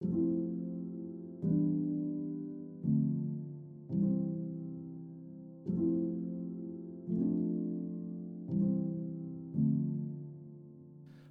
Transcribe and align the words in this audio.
thank 0.00 0.14
you 0.16 0.35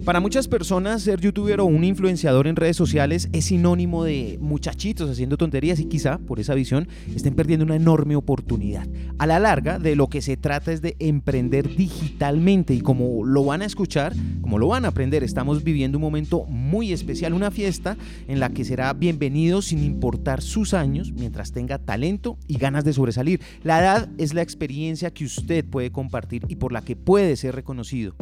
Para 0.06 0.20
muchas 0.20 0.48
personas, 0.48 1.02
ser 1.02 1.20
youtuber 1.20 1.60
o 1.60 1.66
un 1.66 1.84
influenciador 1.84 2.46
en 2.46 2.56
redes 2.56 2.78
sociales 2.78 3.28
es 3.34 3.46
sinónimo 3.46 4.04
de 4.04 4.38
muchachitos 4.40 5.10
haciendo 5.10 5.36
tonterías 5.36 5.80
y 5.80 5.86
quizá, 5.86 6.20
por 6.20 6.40
esa 6.40 6.54
visión, 6.54 6.88
estén 7.16 7.34
perdiendo 7.34 7.66
una 7.66 7.76
enorme 7.76 8.16
oportunidad. 8.16 8.88
A 9.18 9.26
la 9.26 9.40
larga, 9.40 9.80
de 9.80 9.96
lo 9.96 10.06
que 10.08 10.22
se 10.22 10.38
trata 10.38 10.72
es 10.72 10.84
de 10.84 10.96
emprender 11.00 11.76
digitalmente 11.76 12.76
y 12.76 12.82
como 12.82 13.26
lo 13.26 13.46
van 13.46 13.64
a 13.64 13.66
escuchar, 13.66 14.14
como 14.42 14.60
lo 14.60 14.68
van 14.68 14.86
a 14.86 14.90
aprender, 14.90 15.24
estamos 15.24 15.64
viviendo 15.64 15.98
un 15.98 16.04
momento 16.04 16.44
muy 16.46 16.94
especial, 16.94 17.34
una 17.34 17.50
fiesta 17.50 17.98
en 18.28 18.40
la 18.40 18.50
que 18.50 18.64
será 18.64 18.94
bienvenido 18.94 19.64
sin 19.64 19.84
importar 19.84 20.44
sus 20.44 20.76
años, 20.76 21.14
mientras 21.14 21.52
tenga 21.52 21.80
talento 21.80 22.38
y 22.48 22.60
ganas 22.60 22.84
de 22.84 22.94
sobresalir. 22.94 23.42
La 23.64 23.80
edad 23.80 24.10
es 24.20 24.36
la 24.36 24.44
experiencia 24.44 25.12
que 25.12 25.26
usted 25.26 25.66
puede 25.66 25.92
compartir 25.92 26.44
y 26.48 26.58
por 26.58 26.72
la 26.72 26.84
que 26.84 26.96
puede 26.96 27.36
ser 27.38 27.56
reconocido. 27.56 28.14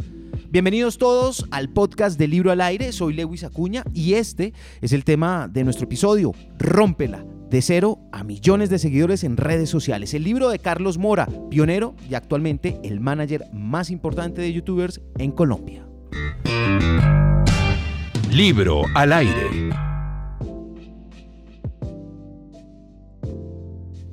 Bienvenidos 0.53 0.99
todos 0.99 1.47
al 1.49 1.69
podcast 1.69 2.19
de 2.19 2.27
Libro 2.27 2.51
al 2.51 2.61
Aire, 2.61 2.91
soy 2.91 3.13
Lewis 3.15 3.43
Acuña 3.43 3.83
y 3.91 4.13
este 4.13 4.53
es 4.81 4.93
el 4.93 5.03
tema 5.03 5.49
de 5.51 5.63
nuestro 5.63 5.85
episodio, 5.85 6.31
Rómpela, 6.59 7.25
de 7.49 7.63
cero 7.63 7.97
a 8.11 8.23
millones 8.23 8.69
de 8.69 8.77
seguidores 8.77 9.23
en 9.23 9.35
redes 9.35 9.71
sociales. 9.71 10.13
El 10.13 10.23
libro 10.23 10.49
de 10.49 10.59
Carlos 10.59 10.99
Mora, 10.99 11.27
pionero 11.49 11.95
y 12.07 12.13
actualmente 12.13 12.79
el 12.83 12.99
manager 12.99 13.45
más 13.51 13.89
importante 13.89 14.43
de 14.43 14.53
youtubers 14.53 15.01
en 15.17 15.31
Colombia. 15.31 15.87
Libro 18.29 18.83
al 18.93 19.11
Aire. 19.11 19.72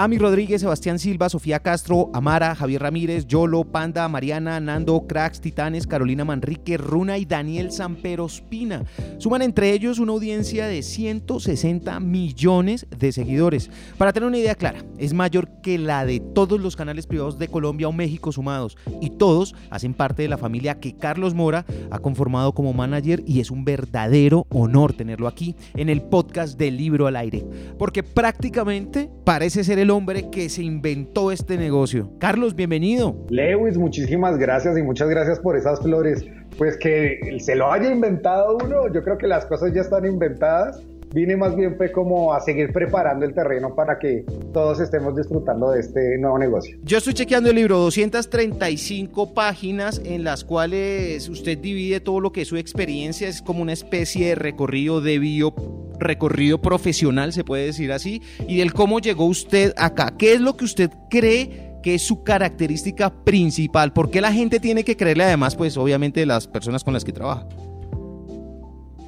Ami 0.03 0.17
Rodríguez, 0.17 0.63
Sebastián 0.63 0.99
Silva, 0.99 1.29
Sofía 1.29 1.61
Castro, 1.61 2.09
Amara, 2.15 2.55
Javier 2.55 2.81
Ramírez, 2.81 3.27
Yolo, 3.27 3.65
Panda, 3.65 4.09
Mariana, 4.09 4.59
Nando, 4.59 5.07
Cracks, 5.07 5.43
Titanes, 5.43 5.87
Carolina 5.87 6.25
Manrique, 6.25 6.79
Runa 6.79 7.19
y 7.19 7.27
Daniel 7.27 7.71
Sampero 7.71 8.25
Espina. 8.25 8.83
Suman 9.19 9.43
entre 9.43 9.73
ellos 9.73 9.99
una 9.99 10.13
audiencia 10.13 10.67
de 10.69 10.83
160 10.83 12.01
millones 12.01 12.87
de 12.99 13.13
seguidores. 13.13 13.69
Para 13.99 14.15
tener 14.15 14.27
una 14.27 14.39
idea 14.39 14.55
clara, 14.55 14.83
es 14.97 15.13
mayor 15.13 15.61
que 15.61 15.77
la 15.77 16.07
de 16.07 16.21
todos 16.21 16.59
los 16.59 16.77
canales 16.77 17.07
privados 17.07 17.39
de 17.39 17.49
Colombia 17.49 17.87
o 17.87 17.93
México 17.93 18.33
sumados. 18.33 18.79
Y 19.03 19.11
todos 19.11 19.55
hacen 19.69 19.93
parte 19.93 20.23
de 20.23 20.31
la 20.31 20.39
familia 20.39 20.81
que 20.81 20.97
Carlos 20.97 21.35
Mora 21.35 21.67
ha 21.91 21.99
conformado 21.99 22.55
como 22.55 22.73
manager 22.73 23.23
y 23.27 23.41
es 23.41 23.51
un 23.51 23.67
verdadero 23.67 24.47
honor 24.49 24.95
tenerlo 24.95 25.29
aquí 25.29 25.57
en 25.75 25.91
el 25.91 26.01
podcast 26.01 26.59
del 26.59 26.79
libro 26.79 27.07
al 27.07 27.17
aire. 27.17 27.45
Porque 27.79 28.03
prácticamente 28.03 29.11
parece 29.25 29.63
ser 29.63 29.79
el 29.79 29.90
hombre 29.91 30.31
que 30.31 30.49
se 30.49 30.63
inventó 30.63 31.33
este 31.33 31.57
negocio. 31.57 32.11
Carlos, 32.19 32.55
bienvenido. 32.55 33.17
Lewis, 33.29 33.77
muchísimas 33.77 34.39
gracias 34.39 34.79
y 34.79 34.83
muchas 34.83 35.09
gracias 35.09 35.39
por 35.41 35.57
esas 35.57 35.81
flores. 35.81 36.25
Pues 36.57 36.77
que 36.77 37.39
se 37.41 37.55
lo 37.55 37.73
haya 37.73 37.91
inventado 37.91 38.57
uno, 38.57 38.93
yo 38.93 39.03
creo 39.03 39.19
que 39.19 39.27
las 39.27 39.47
cosas 39.47 39.73
ya 39.75 39.81
están 39.81 40.05
inventadas 40.07 40.83
vine 41.13 41.37
más 41.37 41.57
bien 41.57 41.77
fue 41.77 41.91
como 41.91 42.33
a 42.33 42.41
seguir 42.41 42.73
preparando 42.73 43.25
el 43.25 43.35
terreno 43.35 43.75
para 43.75 43.99
que 43.99 44.25
todos 44.53 44.81
estemos 44.81 45.17
disfrutando 45.17 45.73
de 45.73 45.81
este 45.81 46.19
nuevo 46.19 46.39
negocio. 46.39 46.79
Yo 46.83 46.99
estoy 46.99 47.15
chequeando 47.15 47.51
el 47.51 47.57
libro, 47.57 47.79
235 47.79 49.35
páginas 49.35 50.01
en 50.05 50.25
las 50.25 50.45
cuales 50.45 51.29
usted 51.29 51.59
divide 51.59 52.01
todo 52.01 52.21
lo 52.21 52.33
que 52.33 52.43
es 52.43 52.49
su 52.49 52.57
experiencia, 52.57 53.29
es 53.29 53.43
como 53.43 53.63
una 53.63 53.73
especie 53.73 54.29
de 54.29 54.35
recorrido 54.35 55.01
de 55.01 55.19
bio 55.19 55.55
recorrido 56.01 56.61
profesional, 56.61 57.33
se 57.33 57.45
puede 57.45 57.67
decir 57.67 57.93
así, 57.93 58.23
y 58.47 58.59
del 58.59 58.73
cómo 58.73 58.99
llegó 58.99 59.27
usted 59.27 59.73
acá. 59.77 60.15
¿Qué 60.17 60.35
es 60.35 60.41
lo 60.41 60.57
que 60.57 60.65
usted 60.65 60.91
cree 61.09 61.79
que 61.83 61.95
es 61.95 62.03
su 62.03 62.23
característica 62.23 63.11
principal? 63.11 63.93
¿Por 63.93 64.11
qué 64.11 64.21
la 64.21 64.33
gente 64.33 64.61
tiene 64.61 64.85
que 64.85 64.97
creerle 64.97 65.25
además, 65.25 65.57
pues 65.57 65.77
obviamente 65.77 66.25
las 66.27 66.47
personas 66.47 66.85
con 66.85 66.95
las 66.95 67.05
que 67.05 67.13
trabaja? 67.13 67.47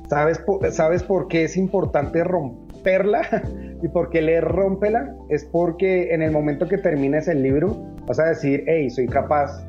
¿Sabes, 0.09 0.41
¿Sabes 0.73 1.03
por 1.03 1.29
qué 1.29 1.45
es 1.45 1.57
importante 1.57 2.23
romperla? 2.23 3.23
y 3.83 3.89
por 3.89 4.11
qué 4.11 4.23
leer 4.23 4.45
Rómpela? 4.45 5.15
Es 5.29 5.45
porque 5.45 6.15
en 6.15 6.23
el 6.23 6.31
momento 6.31 6.69
que 6.69 6.79
termines 6.79 7.29
el 7.29 7.43
libro 7.43 7.77
vas 8.07 8.19
a 8.19 8.25
decir, 8.27 8.65
hey, 8.67 8.89
soy 8.91 9.07
capaz 9.07 9.65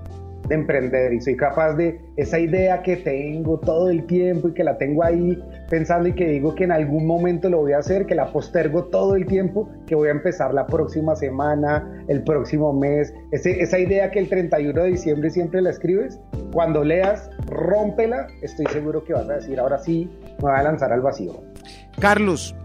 de 0.48 0.56
emprender 0.56 1.14
y 1.14 1.22
soy 1.22 1.36
capaz 1.36 1.74
de 1.74 2.02
esa 2.18 2.40
idea 2.40 2.82
que 2.82 2.98
tengo 2.98 3.60
todo 3.60 3.90
el 3.90 4.06
tiempo 4.06 4.50
y 4.50 4.54
que 4.54 4.64
la 4.64 4.78
tengo 4.78 5.04
ahí 5.04 5.42
pensando 5.70 6.10
y 6.10 6.14
que 6.14 6.28
digo 6.28 6.54
que 6.56 6.66
en 6.66 6.72
algún 6.72 7.06
momento 7.06 7.50
lo 7.50 7.60
voy 7.60 7.74
a 7.74 7.80
hacer, 7.80 8.06
que 8.06 8.16
la 8.16 8.32
postergo 8.32 8.86
todo 8.86 9.16
el 9.16 9.26
tiempo, 9.26 9.70
que 9.88 9.96
voy 9.96 10.10
a 10.10 10.12
empezar 10.12 10.54
la 10.54 10.68
próxima 10.68 11.16
semana, 11.16 12.04
el 12.08 12.24
próximo 12.24 12.74
mes, 12.74 13.14
esa 13.32 13.80
idea 13.80 14.12
que 14.12 14.20
el 14.20 14.30
31 14.30 14.84
de 14.84 14.90
diciembre 14.90 15.30
siempre 15.30 15.62
la 15.62 15.70
escribes, 15.70 16.20
cuando 16.52 16.84
leas, 16.84 17.30
rómpela, 17.48 18.28
estoy 18.42 18.66
seguro 18.68 19.04
que 19.04 19.14
vas 19.14 19.30
a 19.30 19.36
decir, 19.36 19.60
ahora 19.60 19.80
sí, 19.80 20.10
me 20.38 20.50
voy 20.50 20.52
a 20.52 20.64
lanzar 20.64 20.92
al 20.92 21.02
vacío. 21.02 21.42
Carlos, 22.00 22.56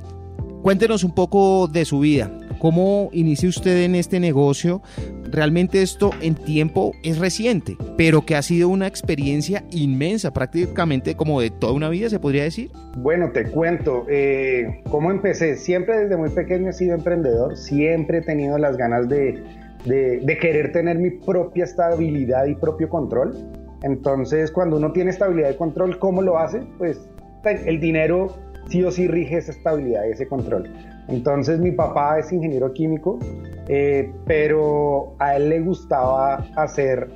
cuéntenos 0.62 1.04
un 1.04 1.14
poco 1.14 1.68
de 1.68 1.84
su 1.84 2.00
vida. 2.00 2.30
¿Cómo 2.58 3.08
inició 3.12 3.48
usted 3.48 3.84
en 3.84 3.94
este 3.94 4.18
negocio? 4.18 4.82
Realmente 5.30 5.82
esto 5.82 6.10
en 6.20 6.34
tiempo 6.34 6.92
es 7.02 7.18
reciente, 7.18 7.76
pero 7.96 8.24
que 8.24 8.34
ha 8.34 8.42
sido 8.42 8.68
una 8.68 8.86
experiencia 8.86 9.64
inmensa, 9.70 10.32
prácticamente 10.32 11.16
como 11.16 11.40
de 11.40 11.50
toda 11.50 11.72
una 11.72 11.88
vida, 11.88 12.08
se 12.08 12.18
podría 12.18 12.44
decir. 12.44 12.70
Bueno, 12.96 13.30
te 13.32 13.44
cuento, 13.44 14.06
eh, 14.08 14.82
¿cómo 14.90 15.10
empecé? 15.10 15.56
Siempre 15.56 15.98
desde 15.98 16.16
muy 16.16 16.30
pequeño 16.30 16.70
he 16.70 16.72
sido 16.72 16.94
emprendedor, 16.94 17.56
siempre 17.56 18.18
he 18.18 18.22
tenido 18.22 18.58
las 18.58 18.76
ganas 18.76 19.08
de, 19.08 19.42
de 19.84 20.38
querer 20.40 20.72
tener 20.72 20.98
mi 20.98 21.10
propia 21.10 21.64
estabilidad 21.64 22.46
y 22.46 22.54
propio 22.54 22.88
control. 22.88 23.36
Entonces, 23.82 24.50
cuando 24.50 24.76
uno 24.76 24.92
tiene 24.92 25.10
estabilidad 25.10 25.50
y 25.50 25.56
control, 25.56 25.98
¿cómo 25.98 26.22
lo 26.22 26.38
hace? 26.38 26.62
Pues 26.78 27.08
el 27.44 27.80
dinero 27.80 28.34
sí 28.68 28.82
o 28.82 28.90
sí 28.90 29.06
rige 29.08 29.38
esa 29.38 29.52
estabilidad 29.52 30.02
y 30.08 30.12
ese 30.12 30.26
control. 30.26 30.70
Entonces 31.08 31.58
mi 31.58 31.72
papá 31.72 32.18
es 32.18 32.32
ingeniero 32.32 32.72
químico, 32.72 33.18
eh, 33.68 34.12
pero 34.26 35.14
a 35.18 35.36
él 35.36 35.48
le 35.48 35.60
gustaba 35.60 36.46
hacer 36.56 37.08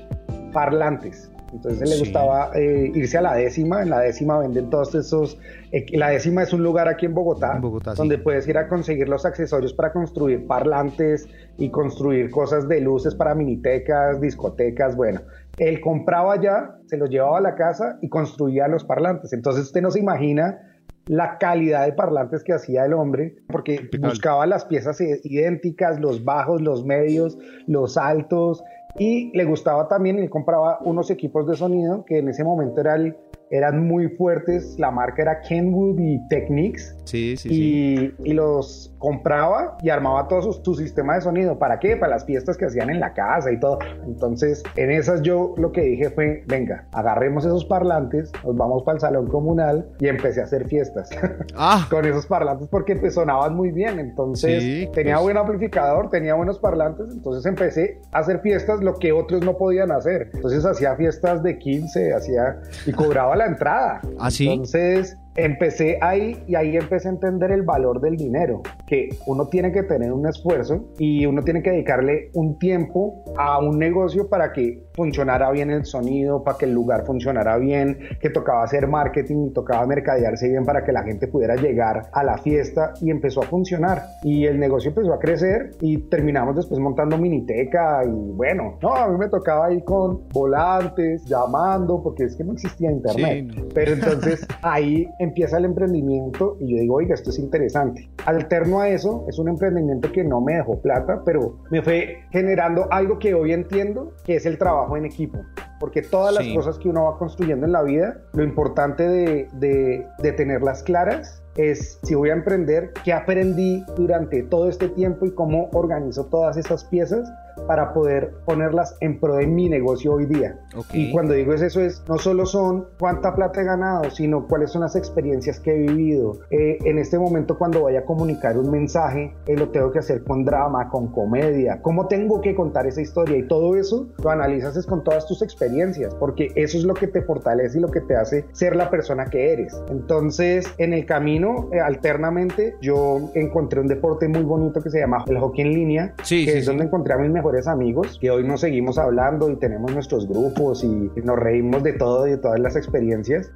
parlantes. 0.53 1.31
Entonces 1.53 1.87
le 1.87 1.99
gustaba 1.99 2.51
eh, 2.55 2.91
irse 2.95 3.19
a 3.19 3.21
la 3.21 3.35
décima. 3.35 3.83
En 3.83 3.91
la 3.91 4.01
décima 4.01 4.39
venden 4.39 4.71
todos 4.71 4.95
esos. 4.95 5.39
Eh, 5.71 5.85
la 5.93 6.09
décima 6.09 6.43
es 6.43 6.53
un 6.55 6.63
lugar 6.63 6.89
aquí 6.89 7.05
en 7.05 7.15
Bogotá, 7.15 7.61
donde 7.95 8.17
puedes 8.17 8.49
ir 8.49 8.57
a 8.57 8.69
conseguir 8.69 9.09
los 9.09 9.27
accesorios 9.27 9.75
para 9.75 9.93
construir 9.93 10.47
parlantes 10.47 11.29
y 11.59 11.69
construir 11.69 12.31
cosas 12.31 12.69
de 12.69 12.81
luces 12.81 13.15
para 13.15 13.35
minitecas, 13.35 14.19
discotecas. 14.21 14.97
Bueno, 14.97 15.21
él 15.59 15.81
compraba 15.83 16.41
ya, 16.41 16.77
se 16.87 16.97
los 16.97 17.11
llevaba 17.11 17.37
a 17.39 17.43
la 17.43 17.55
casa 17.55 17.99
y 18.01 18.09
construía 18.09 18.67
los 18.69 18.85
parlantes. 18.85 19.35
Entonces 19.35 19.65
usted 19.65 19.83
no 19.83 19.91
se 19.91 19.99
imagina 19.99 20.59
la 21.07 21.39
calidad 21.39 21.87
de 21.87 21.93
parlantes 21.93 22.45
que 22.45 22.53
hacía 22.53 22.85
el 22.85 22.93
hombre, 22.93 23.37
porque 23.49 23.89
buscaba 24.01 24.47
las 24.47 24.65
piezas 24.65 25.01
idénticas, 25.01 26.01
los 26.01 26.25
bajos, 26.25 26.61
los 26.61 26.85
medios, 26.85 27.39
los 27.67 27.97
altos, 27.97 28.63
y 28.99 29.37
le 29.37 29.45
gustaba 29.45 29.89
también, 29.89 30.19
él 30.19 30.29
compraba 30.29 30.79
unos 30.83 31.11
equipos 31.11 31.47
de 31.47 31.57
sonido 31.57 32.05
que 32.05 32.19
en 32.19 32.29
ese 32.29 32.45
momento 32.45 32.81
era 32.81 32.97
el 32.97 33.17
eran 33.53 33.87
muy 33.87 34.09
fuertes, 34.09 34.77
la 34.79 34.91
marca 34.91 35.21
era 35.21 35.41
Kenwood 35.43 36.01
y 36.01 36.27
Technics. 36.29 36.97
Sí, 37.05 37.37
sí, 37.37 37.49
y, 37.49 37.53
sí. 37.99 38.15
Y 38.25 38.33
los 38.33 38.95
compraba 38.99 39.77
y 39.83 39.91
armaba 39.91 40.27
todo 40.27 40.53
su, 40.53 40.75
sistema 40.75 41.17
de 41.17 41.21
sonido. 41.21 41.59
¿Para 41.59 41.79
qué? 41.79 41.97
Para 41.97 42.13
las 42.13 42.25
fiestas 42.25 42.57
que 42.57 42.65
hacían 42.65 42.89
en 42.89 42.99
la 42.99 43.13
casa 43.13 43.53
y 43.53 43.61
todo. 43.61 43.79
Entonces, 44.07 44.63
en 44.77 44.91
esas 44.91 45.21
yo 45.21 45.55
lo 45.59 45.71
que 45.71 45.83
dije 45.83 46.09
fue, 46.11 46.45
venga, 46.47 46.87
agarremos 46.93 47.45
esos 47.45 47.67
parlantes, 47.67 48.33
nos 48.43 48.57
vamos 48.57 48.85
para 48.85 48.95
el 48.95 49.01
salón 49.01 49.27
comunal 49.27 49.87
y 49.99 50.09
empecé 50.09 50.41
a 50.41 50.45
hacer 50.45 50.67
fiestas. 50.67 51.11
Ah. 51.55 51.87
Con 51.91 52.07
esos 52.07 52.27
parlantes 52.27 52.69
porque 52.69 52.97
pues, 52.97 53.15
sonaban 53.15 53.55
muy 53.55 53.73
bien. 53.73 53.99
Entonces, 53.99 54.91
tenía 54.93 55.15
pues. 55.15 55.25
buen 55.25 55.37
amplificador, 55.37 56.09
tenía 56.09 56.35
buenos 56.35 56.59
parlantes. 56.59 57.07
Entonces 57.13 57.45
empecé 57.45 58.01
a 58.11 58.21
hacer 58.21 58.41
fiestas 58.41 58.81
lo 58.83 58.95
que 58.95 59.13
otros 59.13 59.45
no 59.45 59.57
podían 59.57 59.91
hacer. 59.91 60.31
Entonces 60.33 60.65
hacía 60.65 60.97
fiestas 60.97 61.43
de 61.43 61.59
15, 61.59 62.15
hacía 62.15 62.61
y 62.87 62.93
cobraba 62.93 63.37
la 63.43 63.49
entrada. 63.49 64.01
Así. 64.19 64.49
¿Ah, 64.49 64.53
Entonces 64.53 65.17
empecé 65.35 65.99
ahí 66.01 66.43
y 66.47 66.55
ahí 66.55 66.77
empecé 66.77 67.09
a 67.09 67.13
entender 67.13 67.51
el 67.53 67.63
valor 67.63 68.01
del 68.01 68.17
dinero, 68.17 68.63
que 68.87 69.09
uno 69.27 69.47
tiene 69.49 69.73
que 69.73 69.83
tener 69.83 70.13
un 70.13 70.27
esfuerzo 70.27 70.85
y 70.99 71.27
uno 71.27 71.43
tiene 71.43 71.63
que 71.63 71.71
dedicarle 71.71 72.31
un 72.35 72.59
tiempo 72.59 73.25
a 73.37 73.59
un 73.59 73.79
negocio 73.79 74.29
para 74.29 74.53
que 74.53 74.83
funcionara 74.95 75.51
bien 75.51 75.71
el 75.71 75.85
sonido, 75.85 76.45
para 76.45 76.59
que 76.59 76.67
el 76.67 76.73
lugar 76.73 77.05
funcionara 77.07 77.57
bien, 77.57 77.99
que 78.21 78.31
tocaba 78.31 78.63
hacer 78.65 78.87
marketing 78.87 79.53
tocaba 79.53 79.87
mercadearse 79.87 80.49
bien 80.49 80.65
para 80.65 80.85
que 80.85 80.93
la 80.93 81.03
gente 81.03 81.27
pudiera 81.29 81.57
llegar 81.57 82.09
a 82.13 82.25
la 82.25 82.39
fiesta 82.39 82.93
y 83.01 83.11
empezó 83.11 83.43
a 83.43 83.45
funcionar. 83.45 84.03
Y 84.23 84.47
el 84.47 84.59
negocio 84.59 84.91
empezó 84.91 85.13
a 85.13 85.19
crecer 85.19 85.71
y 85.81 85.99
terminamos 86.09 86.57
después 86.57 86.81
montando 86.81 87.19
miniteca 87.19 88.05
y 88.05 88.11
bueno, 88.11 88.79
no, 88.83 88.95
a 88.95 89.09
mí 89.09 89.19
me 89.19 89.29
tocaba 89.29 89.73
ir 89.73 89.85
con 89.85 90.29
volantes, 90.29 91.25
llamando, 91.25 92.03
porque 92.03 92.25
es 92.25 92.37
que 92.37 92.45
no 92.45 92.53
existía 92.53 92.91
internet, 92.91 93.55
pero 93.75 93.93
entonces 93.93 94.47
ahí 94.63 95.09
empieza 95.23 95.59
el 95.59 95.65
emprendimiento 95.65 96.57
y 96.61 96.73
yo 96.73 96.81
digo, 96.81 96.97
oiga, 96.97 97.15
esto 97.15 97.31
es 97.31 97.39
interesante. 97.39 98.11
Alterno 98.27 98.81
a 98.81 98.89
eso, 98.89 99.25
es 99.29 99.39
un 99.39 99.49
emprendimiento 99.49 100.11
que 100.13 100.25
no 100.25 100.41
me 100.41 100.55
dejó 100.55 100.81
plata, 100.81 101.23
pero 101.25 101.59
me 101.71 101.83
fue 101.83 102.19
generando 102.31 102.87
algo 102.91 103.19
que 103.19 103.35
hoy 103.35 103.53
entiendo, 103.53 104.13
que 104.25 104.37
es 104.37 104.47
el 104.47 104.59
trabajo 104.59 104.97
en 104.97 105.05
equipo 105.05 105.39
porque 105.83 106.01
todas 106.01 106.33
las 106.33 106.47
cosas 106.55 106.79
que 106.79 106.89
uno 106.89 107.07
va 107.07 107.19
construyendo 107.19 107.67
en 107.67 107.73
la 107.73 107.83
vida, 107.83 108.17
lo 108.35 108.45
importante 108.45 109.03
de, 109.03 109.49
de, 109.55 110.07
de 110.21 110.33
tenerlas 110.33 110.85
claras 110.85 111.43
es 111.57 111.99
si 112.03 112.15
voy 112.15 112.31
a 112.31 112.35
emprender, 112.35 112.93
qué 113.05 113.13
aprendí 113.13 113.85
durante 113.97 114.43
todo 114.45 114.69
este 114.69 114.89
tiempo 114.89 115.27
y 115.27 115.35
cómo 115.35 115.69
organizo 115.73 116.27
todas 116.27 116.57
esas 116.57 116.85
piezas 116.85 117.29
para 117.67 117.93
poder 117.93 118.33
ponerlas 118.45 118.97
en 119.01 119.19
pro 119.21 119.37
de 119.37 119.47
mi 119.47 119.69
negocio 119.69 120.15
hoy 120.15 120.27
día. 120.27 120.59
Y 120.93 121.13
cuando 121.13 121.35
digo 121.35 121.53
eso 121.53 121.81
es, 121.81 122.03
no 122.09 122.19
solo 122.19 122.47
son 122.47 122.87
cuánta 122.99 123.35
plata 123.35 123.61
he 123.61 123.65
ganado, 123.65 124.11
sino 124.11 124.47
cuáles 124.47 124.71
son 124.71 124.83
las 124.83 124.97
experiencias 124.97 125.61
que 125.61 125.75
he 125.75 125.79
vivido. 125.79 126.39
Eh, 126.51 126.79
en 126.85 126.99
este 126.99 127.19
momento 127.19 127.59
cuando 127.59 127.81
voy 127.81 127.97
a 127.97 128.05
comunicar 128.05 128.59
un 128.59 128.71
mensaje, 128.71 129.35
eh, 129.47 129.57
lo 129.57 129.71
tengo 129.71 129.91
que 129.91 129.99
hacer 129.99 130.25
con 130.25 130.45
drama, 130.45 130.89
con 130.89 131.09
comedia, 131.09 131.81
cómo 131.83 132.09
tengo 132.09 132.41
que 132.41 132.55
contar 132.55 132.87
esa 132.87 133.01
historia 133.01 133.37
y 133.37 133.47
todo 133.47 133.77
eso 133.77 134.09
lo 134.23 134.31
analizas 134.31 134.77
es 134.77 134.87
con 134.87 135.05
todas 135.05 135.27
tus 135.27 135.43
experiencias, 135.43 136.15
porque 136.15 136.53
eso 136.55 136.79
es 136.79 136.85
lo 136.85 136.95
que 136.95 137.07
te 137.07 137.23
fortalece 137.23 137.79
y 137.79 137.81
lo 137.81 137.91
que 137.91 138.01
te 138.01 138.17
hace 138.17 138.47
ser 138.53 138.77
la 138.77 138.91
persona 138.91 139.27
que 139.27 139.53
eres. 139.53 139.81
Entonces, 139.89 140.67
en 140.79 140.93
el 140.93 141.07
camino, 141.07 141.69
eh, 141.73 141.81
alternamente, 141.81 142.77
yo 142.81 143.31
encontré 143.35 143.81
un 143.81 143.89
deporte 143.89 144.29
muy 144.29 144.43
bonito 144.43 144.81
que 144.83 144.91
se 144.91 145.01
llama 145.01 145.25
el 145.27 145.39
hockey 145.39 145.65
en 145.65 145.73
línea, 145.73 146.15
que 146.29 146.59
es 146.59 146.67
donde 146.67 146.85
encontré 146.85 147.15
a 147.15 147.19
mis 147.19 147.31
mejores 147.31 147.42
amigos 147.67 148.19
que 148.21 148.31
hoy 148.31 148.45
nos 148.45 148.61
seguimos 148.61 148.99
hablando 148.99 149.51
y 149.51 149.57
tenemos 149.57 149.93
nuestros 149.93 150.29
grupos 150.29 150.85
y 150.85 151.11
nos 151.23 151.39
reímos 151.39 151.83
de 151.83 151.93
todo 151.95 152.27
y 152.27 152.33
de 152.33 152.39
todas 152.39 152.61
las 152.61 152.77
experiencias. 152.77 153.51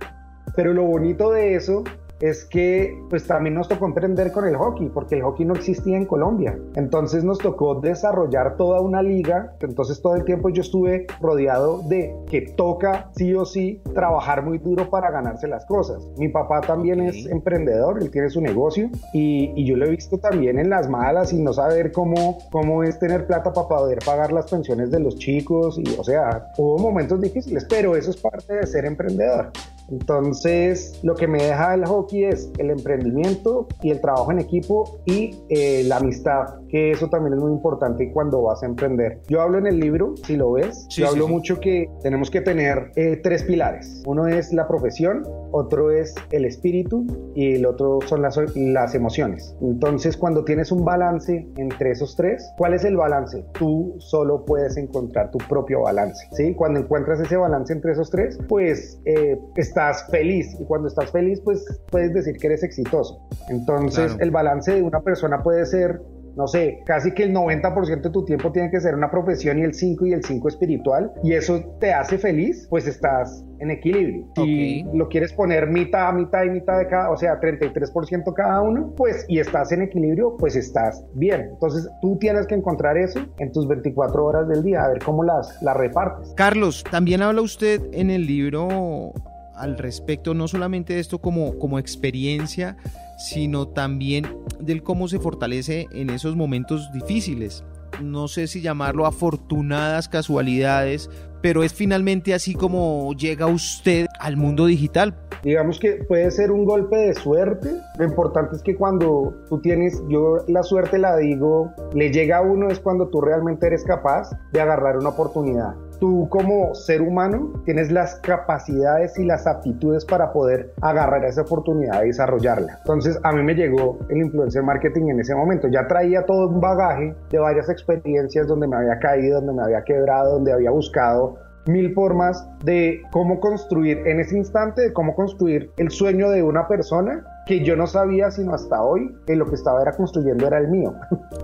Pero 0.54 0.74
lo 0.74 0.84
bonito 0.84 1.30
de 1.30 1.54
eso 1.54 1.84
es 2.20 2.44
que 2.44 2.98
pues 3.10 3.26
también 3.26 3.54
nos 3.54 3.68
tocó 3.68 3.86
emprender 3.86 4.32
con 4.32 4.46
el 4.46 4.56
hockey, 4.56 4.88
porque 4.88 5.16
el 5.16 5.22
hockey 5.22 5.44
no 5.44 5.54
existía 5.54 5.96
en 5.96 6.06
Colombia. 6.06 6.58
Entonces 6.74 7.24
nos 7.24 7.38
tocó 7.38 7.74
desarrollar 7.76 8.56
toda 8.56 8.80
una 8.80 9.02
liga. 9.02 9.54
Entonces 9.60 10.00
todo 10.00 10.16
el 10.16 10.24
tiempo 10.24 10.48
yo 10.48 10.62
estuve 10.62 11.06
rodeado 11.20 11.82
de 11.82 12.14
que 12.28 12.42
toca 12.42 13.10
sí 13.16 13.34
o 13.34 13.44
sí 13.44 13.80
trabajar 13.94 14.42
muy 14.42 14.58
duro 14.58 14.88
para 14.90 15.10
ganarse 15.10 15.48
las 15.48 15.64
cosas. 15.66 16.08
Mi 16.16 16.28
papá 16.28 16.60
también 16.60 17.00
es 17.00 17.26
emprendedor, 17.26 18.02
él 18.02 18.10
tiene 18.10 18.30
su 18.30 18.40
negocio 18.40 18.90
y, 19.12 19.52
y, 19.54 19.66
yo 19.66 19.76
lo 19.76 19.86
he 19.86 19.90
visto 19.90 20.18
también 20.18 20.58
en 20.58 20.70
las 20.70 20.88
malas 20.88 21.32
y 21.32 21.42
no 21.42 21.52
saber 21.52 21.92
cómo, 21.92 22.38
cómo 22.50 22.82
es 22.82 22.98
tener 22.98 23.26
plata 23.26 23.52
para 23.52 23.68
poder 23.68 23.98
pagar 24.04 24.32
las 24.32 24.50
pensiones 24.50 24.90
de 24.90 25.00
los 25.00 25.16
chicos. 25.16 25.78
Y 25.78 25.96
o 25.98 26.04
sea, 26.04 26.52
hubo 26.56 26.78
momentos 26.78 27.20
difíciles, 27.20 27.66
pero 27.68 27.96
eso 27.96 28.10
es 28.10 28.16
parte 28.16 28.54
de 28.54 28.66
ser 28.66 28.84
emprendedor. 28.84 29.50
Entonces, 29.90 30.98
lo 31.02 31.14
que 31.14 31.28
me 31.28 31.42
deja 31.42 31.74
el 31.74 31.84
hockey 31.84 32.24
es 32.24 32.50
el 32.58 32.70
emprendimiento 32.70 33.68
y 33.82 33.90
el 33.90 34.00
trabajo 34.00 34.32
en 34.32 34.40
equipo 34.40 34.98
y 35.04 35.36
eh, 35.48 35.84
la 35.86 35.98
amistad, 35.98 36.60
que 36.68 36.90
eso 36.90 37.08
también 37.08 37.34
es 37.34 37.40
muy 37.40 37.52
importante 37.52 38.10
cuando 38.12 38.42
vas 38.42 38.62
a 38.62 38.66
emprender. 38.66 39.20
Yo 39.28 39.40
hablo 39.40 39.58
en 39.58 39.66
el 39.66 39.78
libro, 39.78 40.14
si 40.24 40.36
lo 40.36 40.52
ves, 40.52 40.86
yo 40.90 41.08
hablo 41.08 41.28
mucho 41.28 41.60
que 41.60 41.88
tenemos 42.02 42.30
que 42.30 42.40
tener 42.40 42.92
eh, 42.96 43.20
tres 43.22 43.44
pilares. 43.44 44.02
Uno 44.06 44.26
es 44.26 44.52
la 44.52 44.66
profesión, 44.68 45.24
otro 45.52 45.90
es 45.90 46.14
el 46.30 46.44
espíritu 46.44 47.06
y 47.34 47.54
el 47.54 47.66
otro 47.66 47.98
son 48.06 48.22
las, 48.22 48.38
las 48.54 48.94
emociones. 48.94 49.54
Entonces, 49.60 50.16
cuando 50.16 50.44
tienes 50.44 50.72
un 50.72 50.84
balance 50.84 51.48
entre 51.56 51.92
esos 51.92 52.16
tres, 52.16 52.50
¿cuál 52.56 52.74
es 52.74 52.84
el 52.84 52.96
balance? 52.96 53.44
Tú 53.52 53.94
solo 53.98 54.44
puedes 54.44 54.76
encontrar 54.76 55.30
tu 55.30 55.38
propio 55.38 55.82
balance, 55.82 56.26
¿sí? 56.32 56.54
Cuando 56.54 56.80
encuentras 56.80 57.20
ese 57.20 57.36
balance 57.36 57.72
entre 57.72 57.92
esos 57.92 58.10
tres, 58.10 58.38
pues 58.48 59.00
eh, 59.04 59.38
estás 59.56 60.06
feliz 60.10 60.56
y 60.60 60.64
cuando 60.64 60.88
estás 60.88 61.10
feliz 61.10 61.40
pues 61.40 61.64
puedes 61.90 62.12
decir 62.12 62.36
que 62.36 62.46
eres 62.48 62.62
exitoso. 62.62 63.20
Entonces 63.48 64.16
el 64.20 64.30
balance 64.30 64.72
de 64.72 64.82
una 64.82 65.00
persona 65.00 65.42
puede 65.42 65.66
ser 65.66 66.00
no 66.36 66.46
sé, 66.46 66.82
casi 66.84 67.12
que 67.12 67.24
el 67.24 67.34
90% 67.34 68.02
de 68.02 68.10
tu 68.10 68.24
tiempo 68.24 68.52
tiene 68.52 68.70
que 68.70 68.78
ser 68.80 68.94
una 68.94 69.10
profesión 69.10 69.58
y 69.58 69.62
el 69.62 69.72
5 69.72 70.06
y 70.06 70.12
el 70.12 70.22
5 70.22 70.48
espiritual, 70.48 71.12
y 71.22 71.32
eso 71.32 71.60
te 71.80 71.92
hace 71.92 72.18
feliz, 72.18 72.66
pues 72.68 72.86
estás 72.86 73.42
en 73.58 73.70
equilibrio. 73.70 74.26
Si 74.36 74.84
lo 74.92 75.08
quieres 75.08 75.32
poner 75.32 75.66
mitad, 75.66 76.12
mitad 76.12 76.44
y 76.44 76.50
mitad 76.50 76.78
de 76.78 76.86
cada, 76.88 77.10
o 77.10 77.16
sea, 77.16 77.40
33% 77.40 78.34
cada 78.34 78.60
uno, 78.60 78.92
pues 78.96 79.24
y 79.28 79.38
estás 79.38 79.72
en 79.72 79.82
equilibrio, 79.82 80.36
pues 80.36 80.56
estás 80.56 81.02
bien. 81.14 81.48
Entonces 81.52 81.88
tú 82.02 82.18
tienes 82.18 82.46
que 82.46 82.54
encontrar 82.54 82.98
eso 82.98 83.20
en 83.38 83.50
tus 83.50 83.66
24 83.66 84.24
horas 84.24 84.48
del 84.48 84.62
día, 84.62 84.84
a 84.84 84.88
ver 84.88 85.02
cómo 85.02 85.24
las, 85.24 85.60
las 85.62 85.76
repartes. 85.76 86.34
Carlos, 86.36 86.84
también 86.90 87.22
habla 87.22 87.40
usted 87.40 87.80
en 87.92 88.10
el 88.10 88.26
libro 88.26 89.14
al 89.54 89.78
respecto, 89.78 90.34
no 90.34 90.48
solamente 90.48 90.94
de 90.94 91.00
esto 91.00 91.18
como, 91.18 91.58
como 91.58 91.78
experiencia, 91.78 92.76
sino 93.26 93.66
también 93.66 94.24
del 94.60 94.82
cómo 94.82 95.08
se 95.08 95.18
fortalece 95.18 95.88
en 95.90 96.10
esos 96.10 96.36
momentos 96.36 96.92
difíciles. 96.92 97.64
No 98.00 98.28
sé 98.28 98.46
si 98.46 98.60
llamarlo 98.60 99.06
afortunadas 99.06 100.08
casualidades, 100.08 101.10
pero 101.42 101.64
es 101.64 101.72
finalmente 101.72 102.34
así 102.34 102.54
como 102.54 103.12
llega 103.14 103.46
usted 103.46 104.06
al 104.20 104.36
mundo 104.36 104.66
digital. 104.66 105.16
Digamos 105.42 105.78
que 105.78 106.04
puede 106.08 106.30
ser 106.30 106.52
un 106.52 106.64
golpe 106.64 106.96
de 106.96 107.14
suerte. 107.14 107.70
Lo 107.98 108.04
importante 108.04 108.56
es 108.56 108.62
que 108.62 108.76
cuando 108.76 109.34
tú 109.48 109.60
tienes, 109.60 110.02
yo 110.08 110.44
la 110.46 110.62
suerte 110.62 110.98
la 110.98 111.16
digo, 111.16 111.72
le 111.94 112.12
llega 112.12 112.38
a 112.38 112.42
uno 112.42 112.68
es 112.68 112.78
cuando 112.78 113.08
tú 113.08 113.20
realmente 113.20 113.66
eres 113.66 113.84
capaz 113.84 114.30
de 114.52 114.60
agarrar 114.60 114.98
una 114.98 115.10
oportunidad 115.10 115.74
tú 115.98 116.28
como 116.30 116.74
ser 116.74 117.02
humano 117.02 117.52
tienes 117.64 117.90
las 117.90 118.16
capacidades 118.16 119.18
y 119.18 119.24
las 119.24 119.46
aptitudes 119.46 120.04
para 120.04 120.32
poder 120.32 120.72
agarrar 120.82 121.24
esa 121.24 121.42
oportunidad 121.42 122.02
y 122.04 122.08
desarrollarla. 122.08 122.78
Entonces 122.78 123.18
a 123.22 123.32
mí 123.32 123.42
me 123.42 123.54
llegó 123.54 123.98
el 124.08 124.18
influencer 124.18 124.62
marketing 124.62 125.08
en 125.08 125.20
ese 125.20 125.34
momento. 125.34 125.68
Ya 125.68 125.86
traía 125.86 126.24
todo 126.24 126.48
un 126.48 126.60
bagaje 126.60 127.14
de 127.30 127.38
varias 127.38 127.68
experiencias 127.68 128.46
donde 128.46 128.66
me 128.66 128.76
había 128.76 128.98
caído, 128.98 129.40
donde 129.40 129.52
me 129.52 129.62
había 129.62 129.82
quebrado, 129.82 130.34
donde 130.34 130.52
había 130.52 130.70
buscado 130.70 131.36
mil 131.66 131.92
formas 131.94 132.46
de 132.64 133.02
cómo 133.10 133.40
construir 133.40 133.98
en 134.06 134.20
ese 134.20 134.36
instante, 134.36 134.82
de 134.82 134.92
cómo 134.92 135.14
construir 135.14 135.70
el 135.78 135.90
sueño 135.90 136.30
de 136.30 136.42
una 136.42 136.68
persona 136.68 137.24
que 137.46 137.64
yo 137.64 137.76
no 137.76 137.86
sabía 137.86 138.30
sino 138.30 138.54
hasta 138.54 138.82
hoy 138.82 139.14
que 139.24 139.36
lo 139.36 139.46
que 139.46 139.54
estaba 139.54 139.80
era 139.80 139.92
construyendo 139.92 140.46
era 140.46 140.58
el 140.58 140.68
mío. 140.68 140.94